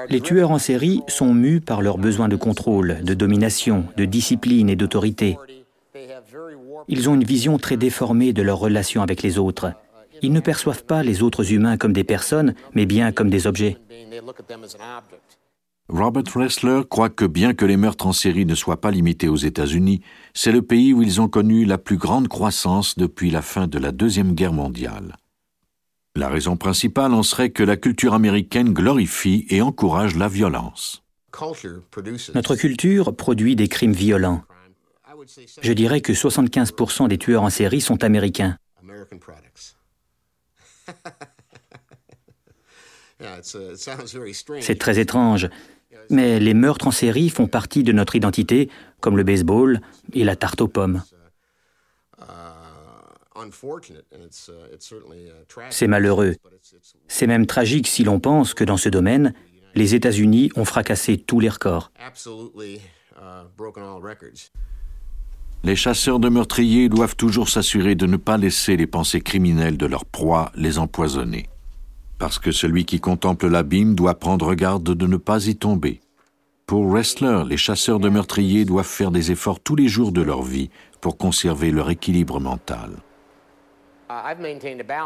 Les 0.09 0.21
tueurs 0.21 0.51
en 0.51 0.59
série 0.59 1.01
sont 1.07 1.33
mus 1.33 1.61
par 1.61 1.81
leur 1.81 1.97
besoin 1.97 2.27
de 2.27 2.35
contrôle, 2.35 3.01
de 3.03 3.13
domination, 3.13 3.85
de 3.95 4.05
discipline 4.05 4.69
et 4.69 4.75
d'autorité. 4.75 5.37
Ils 6.89 7.09
ont 7.09 7.15
une 7.15 7.23
vision 7.23 7.57
très 7.57 7.77
déformée 7.77 8.33
de 8.33 8.41
leur 8.41 8.59
relation 8.59 9.01
avec 9.01 9.23
les 9.23 9.37
autres. 9.37 9.71
Ils 10.21 10.33
ne 10.33 10.39
perçoivent 10.39 10.83
pas 10.83 11.03
les 11.03 11.23
autres 11.23 11.53
humains 11.53 11.77
comme 11.77 11.93
des 11.93 12.03
personnes, 12.03 12.53
mais 12.73 12.85
bien 12.85 13.11
comme 13.11 13.29
des 13.29 13.47
objets. 13.47 13.77
Robert 15.89 16.33
Ressler 16.35 16.81
croit 16.89 17.09
que 17.09 17.23
bien 17.23 17.53
que 17.53 17.63
les 17.63 17.77
meurtres 17.77 18.07
en 18.07 18.13
série 18.13 18.45
ne 18.45 18.55
soient 18.55 18.81
pas 18.81 18.91
limités 18.91 19.29
aux 19.29 19.37
États-Unis, 19.37 20.01
c'est 20.33 20.51
le 20.51 20.61
pays 20.61 20.93
où 20.93 21.01
ils 21.01 21.21
ont 21.21 21.29
connu 21.29 21.63
la 21.63 21.77
plus 21.77 21.95
grande 21.95 22.27
croissance 22.27 22.97
depuis 22.97 23.31
la 23.31 23.41
fin 23.41 23.67
de 23.67 23.79
la 23.79 23.93
Deuxième 23.93 24.33
Guerre 24.33 24.51
mondiale. 24.51 25.15
La 26.15 26.27
raison 26.27 26.57
principale 26.57 27.13
en 27.13 27.23
serait 27.23 27.51
que 27.51 27.63
la 27.63 27.77
culture 27.77 28.13
américaine 28.13 28.73
glorifie 28.73 29.45
et 29.49 29.61
encourage 29.61 30.17
la 30.17 30.27
violence. 30.27 31.03
Notre 32.33 32.55
culture 32.55 33.15
produit 33.15 33.55
des 33.55 33.69
crimes 33.69 33.93
violents. 33.93 34.43
Je 35.61 35.71
dirais 35.71 36.01
que 36.01 36.11
75% 36.11 37.07
des 37.07 37.17
tueurs 37.17 37.43
en 37.43 37.49
série 37.49 37.81
sont 37.81 38.03
américains. 38.03 38.57
C'est 44.61 44.77
très 44.77 44.99
étrange, 44.99 45.49
mais 46.09 46.39
les 46.39 46.53
meurtres 46.53 46.87
en 46.87 46.91
série 46.91 47.29
font 47.29 47.47
partie 47.47 47.83
de 47.83 47.91
notre 47.91 48.15
identité, 48.15 48.69
comme 48.99 49.17
le 49.17 49.23
baseball 49.23 49.81
et 50.13 50.23
la 50.23 50.35
tarte 50.35 50.61
aux 50.61 50.67
pommes. 50.67 51.03
C'est 55.69 55.87
malheureux. 55.87 56.35
C'est 57.07 57.27
même 57.27 57.45
tragique 57.45 57.87
si 57.87 58.03
l'on 58.03 58.19
pense 58.19 58.53
que 58.53 58.63
dans 58.63 58.77
ce 58.77 58.89
domaine, 58.89 59.33
les 59.75 59.95
États-Unis 59.95 60.51
ont 60.55 60.65
fracassé 60.65 61.17
tous 61.17 61.39
les 61.39 61.49
records. 61.49 61.91
Les 65.63 65.75
chasseurs 65.75 66.19
de 66.19 66.29
meurtriers 66.29 66.89
doivent 66.89 67.15
toujours 67.15 67.49
s'assurer 67.49 67.95
de 67.95 68.05
ne 68.05 68.17
pas 68.17 68.37
laisser 68.37 68.77
les 68.77 68.87
pensées 68.87 69.21
criminelles 69.21 69.77
de 69.77 69.85
leur 69.85 70.05
proie 70.05 70.51
les 70.55 70.77
empoisonner. 70.77 71.49
Parce 72.19 72.39
que 72.39 72.51
celui 72.51 72.85
qui 72.85 72.99
contemple 72.99 73.47
l'abîme 73.47 73.95
doit 73.95 74.15
prendre 74.15 74.53
garde 74.55 74.83
de 74.83 75.07
ne 75.07 75.17
pas 75.17 75.47
y 75.47 75.55
tomber. 75.55 76.01
Pour 76.65 76.85
Wrestler, 76.85 77.43
les 77.47 77.57
chasseurs 77.57 77.99
de 77.99 78.09
meurtriers 78.09 78.65
doivent 78.65 78.85
faire 78.85 79.11
des 79.11 79.31
efforts 79.31 79.59
tous 79.59 79.75
les 79.75 79.87
jours 79.87 80.11
de 80.11 80.21
leur 80.21 80.41
vie 80.41 80.69
pour 80.99 81.17
conserver 81.17 81.71
leur 81.71 81.89
équilibre 81.89 82.39
mental. 82.39 82.91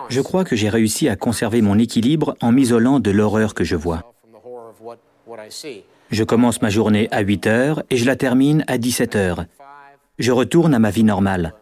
Je 0.09 0.21
crois 0.21 0.43
que 0.43 0.55
j'ai 0.55 0.69
réussi 0.69 1.09
à 1.09 1.15
conserver 1.15 1.61
mon 1.61 1.77
équilibre 1.77 2.35
en 2.41 2.51
m'isolant 2.51 2.99
de 2.99 3.11
l'horreur 3.11 3.53
que 3.53 3.63
je 3.63 3.75
vois. 3.75 4.13
Je 6.11 6.23
commence 6.23 6.61
ma 6.61 6.69
journée 6.69 7.07
à 7.11 7.21
8 7.21 7.47
heures 7.47 7.83
et 7.89 7.97
je 7.97 8.05
la 8.05 8.15
termine 8.15 8.63
à 8.67 8.77
17 8.77 9.15
heures. 9.15 9.45
Je 10.17 10.31
retourne 10.31 10.73
à 10.73 10.79
ma 10.79 10.91
vie 10.91 11.03
normale. 11.03 11.53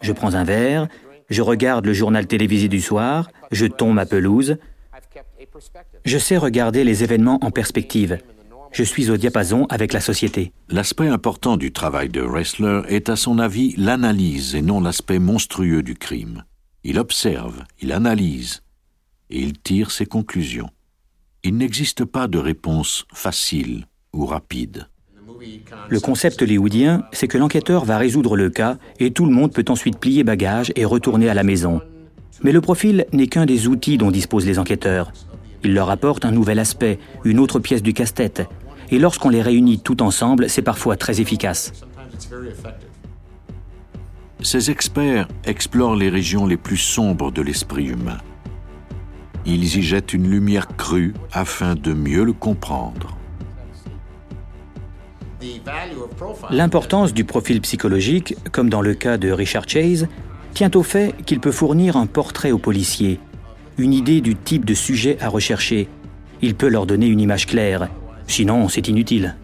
Je 0.00 0.12
prends 0.12 0.34
un 0.34 0.44
verre, 0.44 0.88
je 1.30 1.42
regarde 1.42 1.86
le 1.86 1.92
journal 1.92 2.26
télévisé 2.26 2.68
du 2.68 2.80
soir, 2.80 3.30
je 3.52 3.66
tombe 3.66 3.94
ma 3.94 4.06
pelouse. 4.06 4.56
Je 6.04 6.18
sais 6.18 6.36
regarder 6.36 6.84
les 6.84 7.04
événements 7.04 7.38
en 7.42 7.50
perspective. 7.50 8.18
Je 8.72 8.82
suis 8.82 9.10
au 9.10 9.18
diapason 9.18 9.66
avec 9.68 9.92
la 9.92 10.00
société. 10.00 10.52
L'aspect 10.70 11.08
important 11.08 11.58
du 11.58 11.72
travail 11.72 12.08
de 12.08 12.22
Wrestler 12.22 12.82
est 12.88 13.10
à 13.10 13.16
son 13.16 13.38
avis 13.38 13.74
l'analyse 13.76 14.54
et 14.54 14.62
non 14.62 14.80
l'aspect 14.80 15.18
monstrueux 15.18 15.82
du 15.82 15.94
crime. 15.94 16.44
Il 16.82 16.98
observe, 16.98 17.64
il 17.80 17.92
analyse 17.92 18.62
et 19.28 19.40
il 19.40 19.58
tire 19.58 19.90
ses 19.90 20.06
conclusions. 20.06 20.70
Il 21.44 21.56
n'existe 21.56 22.04
pas 22.04 22.28
de 22.28 22.38
réponse 22.38 23.04
facile 23.12 23.86
ou 24.14 24.24
rapide. 24.24 24.88
Le 25.88 26.00
concept 26.00 26.40
hollywoodien, 26.40 27.04
c'est 27.12 27.28
que 27.28 27.38
l'enquêteur 27.38 27.84
va 27.84 27.98
résoudre 27.98 28.36
le 28.36 28.48
cas 28.48 28.78
et 29.00 29.10
tout 29.10 29.26
le 29.26 29.32
monde 29.32 29.52
peut 29.52 29.64
ensuite 29.68 29.98
plier 29.98 30.24
bagage 30.24 30.72
et 30.76 30.84
retourner 30.84 31.28
à 31.28 31.34
la 31.34 31.42
maison. 31.42 31.82
Mais 32.42 32.52
le 32.52 32.60
profil 32.60 33.06
n'est 33.12 33.28
qu'un 33.28 33.46
des 33.46 33.68
outils 33.68 33.98
dont 33.98 34.10
disposent 34.10 34.46
les 34.46 34.58
enquêteurs. 34.58 35.12
Il 35.64 35.74
leur 35.74 35.90
apporte 35.90 36.24
un 36.24 36.32
nouvel 36.32 36.58
aspect, 36.58 36.98
une 37.24 37.38
autre 37.38 37.60
pièce 37.60 37.82
du 37.82 37.92
casse-tête. 37.92 38.48
Et 38.90 38.98
lorsqu'on 38.98 39.28
les 39.28 39.42
réunit 39.42 39.80
tout 39.80 40.02
ensemble, 40.02 40.48
c'est 40.48 40.62
parfois 40.62 40.96
très 40.96 41.20
efficace. 41.20 41.72
Ces 44.42 44.70
experts 44.70 45.28
explorent 45.44 45.94
les 45.94 46.08
régions 46.08 46.46
les 46.46 46.56
plus 46.56 46.76
sombres 46.76 47.30
de 47.30 47.42
l'esprit 47.42 47.86
humain. 47.86 48.18
Ils 49.46 49.76
y 49.76 49.82
jettent 49.82 50.12
une 50.12 50.28
lumière 50.28 50.68
crue 50.76 51.14
afin 51.32 51.74
de 51.74 51.92
mieux 51.92 52.24
le 52.24 52.32
comprendre. 52.32 53.16
L'importance 56.50 57.12
du 57.12 57.24
profil 57.24 57.60
psychologique, 57.60 58.36
comme 58.52 58.68
dans 58.68 58.82
le 58.82 58.94
cas 58.94 59.16
de 59.16 59.30
Richard 59.30 59.68
Chase, 59.68 60.08
tient 60.52 60.70
au 60.74 60.82
fait 60.82 61.14
qu'il 61.24 61.40
peut 61.40 61.52
fournir 61.52 61.96
un 61.96 62.06
portrait 62.06 62.52
aux 62.52 62.58
policiers, 62.58 63.18
une 63.78 63.92
idée 63.92 64.20
du 64.20 64.36
type 64.36 64.64
de 64.64 64.74
sujet 64.74 65.16
à 65.20 65.28
rechercher. 65.28 65.88
Il 66.40 66.54
peut 66.54 66.68
leur 66.68 66.86
donner 66.86 67.06
une 67.06 67.20
image 67.20 67.46
claire, 67.46 67.88
sinon 68.26 68.68
c'est 68.68 68.88
inutile. 68.88 69.36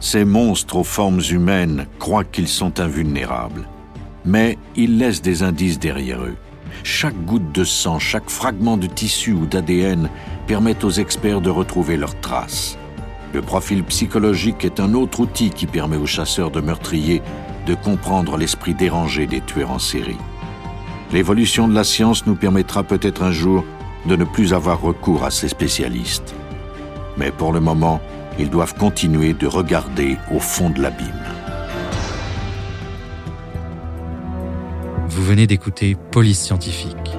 Ces 0.00 0.24
monstres 0.24 0.76
aux 0.76 0.84
formes 0.84 1.22
humaines 1.30 1.86
croient 1.98 2.24
qu'ils 2.24 2.48
sont 2.48 2.80
invulnérables, 2.80 3.68
mais 4.24 4.58
ils 4.76 4.98
laissent 4.98 5.22
des 5.22 5.42
indices 5.42 5.78
derrière 5.78 6.22
eux. 6.22 6.36
Chaque 6.82 7.16
goutte 7.24 7.52
de 7.52 7.64
sang, 7.64 7.98
chaque 7.98 8.30
fragment 8.30 8.76
de 8.76 8.86
tissu 8.86 9.32
ou 9.32 9.46
d'ADN 9.46 10.08
permettent 10.46 10.84
aux 10.84 10.90
experts 10.90 11.40
de 11.40 11.50
retrouver 11.50 11.96
leurs 11.96 12.18
traces. 12.20 12.78
Le 13.32 13.42
profil 13.42 13.82
psychologique 13.84 14.64
est 14.64 14.80
un 14.80 14.94
autre 14.94 15.20
outil 15.20 15.50
qui 15.50 15.66
permet 15.66 15.96
aux 15.96 16.06
chasseurs 16.06 16.50
de 16.50 16.60
meurtriers 16.60 17.22
de 17.66 17.74
comprendre 17.74 18.36
l'esprit 18.36 18.74
dérangé 18.74 19.26
des 19.26 19.40
tueurs 19.40 19.72
en 19.72 19.78
série. 19.78 20.16
L'évolution 21.12 21.68
de 21.68 21.74
la 21.74 21.84
science 21.84 22.26
nous 22.26 22.36
permettra 22.36 22.82
peut-être 22.82 23.22
un 23.22 23.32
jour 23.32 23.64
de 24.06 24.16
ne 24.16 24.24
plus 24.24 24.54
avoir 24.54 24.80
recours 24.80 25.24
à 25.24 25.30
ces 25.30 25.48
spécialistes. 25.48 26.34
Mais 27.16 27.30
pour 27.30 27.52
le 27.52 27.60
moment, 27.60 28.00
ils 28.38 28.50
doivent 28.50 28.74
continuer 28.74 29.32
de 29.32 29.46
regarder 29.46 30.16
au 30.32 30.38
fond 30.38 30.70
de 30.70 30.80
l'abîme. 30.80 31.12
Vous 35.08 35.24
venez 35.24 35.46
d'écouter 35.46 35.96
Police 36.10 36.40
Scientifique. 36.40 37.16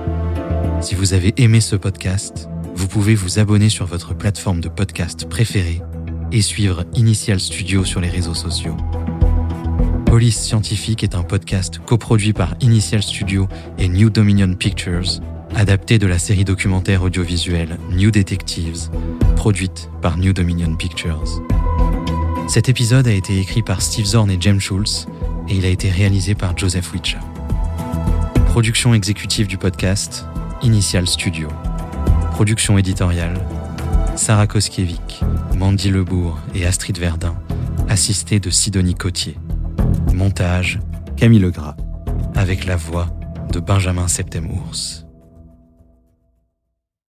Si 0.81 0.93
vous 0.93 1.13
avez 1.13 1.33
aimé 1.37 1.59
ce 1.59 1.75
podcast, 1.75 2.47
vous 2.75 2.87
pouvez 2.87 3.15
vous 3.15 3.39
abonner 3.39 3.69
sur 3.69 3.87
votre 3.87 4.13
plateforme 4.13 4.61
de 4.61 4.69
podcast 4.69 5.27
préférée 5.27 5.81
et 6.31 6.41
suivre 6.41 6.85
Initial 6.93 7.39
Studio 7.39 7.83
sur 7.83 7.99
les 7.99 8.09
réseaux 8.09 8.35
sociaux. 8.35 8.77
Police 10.09 10.39
Scientifique 10.39 11.03
est 11.03 11.15
un 11.15 11.23
podcast 11.23 11.79
coproduit 11.85 12.31
par 12.31 12.55
Initial 12.61 13.03
Studio 13.03 13.49
et 13.77 13.89
New 13.89 14.09
Dominion 14.09 14.53
Pictures, 14.53 15.19
adapté 15.53 15.99
de 15.99 16.07
la 16.07 16.17
série 16.17 16.45
documentaire 16.45 17.03
audiovisuelle 17.03 17.77
New 17.91 18.09
Detectives, 18.09 18.89
produite 19.35 19.89
par 20.01 20.17
New 20.17 20.31
Dominion 20.31 20.73
Pictures. 20.75 21.41
Cet 22.47 22.69
épisode 22.69 23.05
a 23.07 23.11
été 23.11 23.37
écrit 23.37 23.63
par 23.63 23.81
Steve 23.81 24.05
Zorn 24.05 24.31
et 24.31 24.37
James 24.39 24.61
Schultz 24.61 25.07
et 25.49 25.55
il 25.55 25.65
a 25.65 25.69
été 25.69 25.89
réalisé 25.89 26.35
par 26.35 26.57
Joseph 26.57 26.93
Witcher. 26.93 27.19
Production 28.47 28.93
exécutive 28.93 29.47
du 29.47 29.57
podcast, 29.57 30.25
Initial 30.63 31.05
Studio. 31.05 31.49
Production 32.31 32.77
éditoriale, 32.77 33.45
Sarah 34.15 34.47
Koskiewicz, 34.47 35.21
Mandy 35.57 35.89
Lebourg 35.89 36.39
et 36.55 36.65
Astrid 36.65 36.97
Verdun, 36.97 37.35
assistée 37.89 38.39
de 38.39 38.49
Sidonie 38.49 38.95
Cotier. 38.95 39.35
Montage, 40.17 40.79
Camille 41.15 41.39
Legras, 41.39 41.75
avec 42.35 42.65
la 42.65 42.75
voix 42.75 43.07
de 43.53 43.59
Benjamin 43.59 44.07
Septemours. 44.07 45.06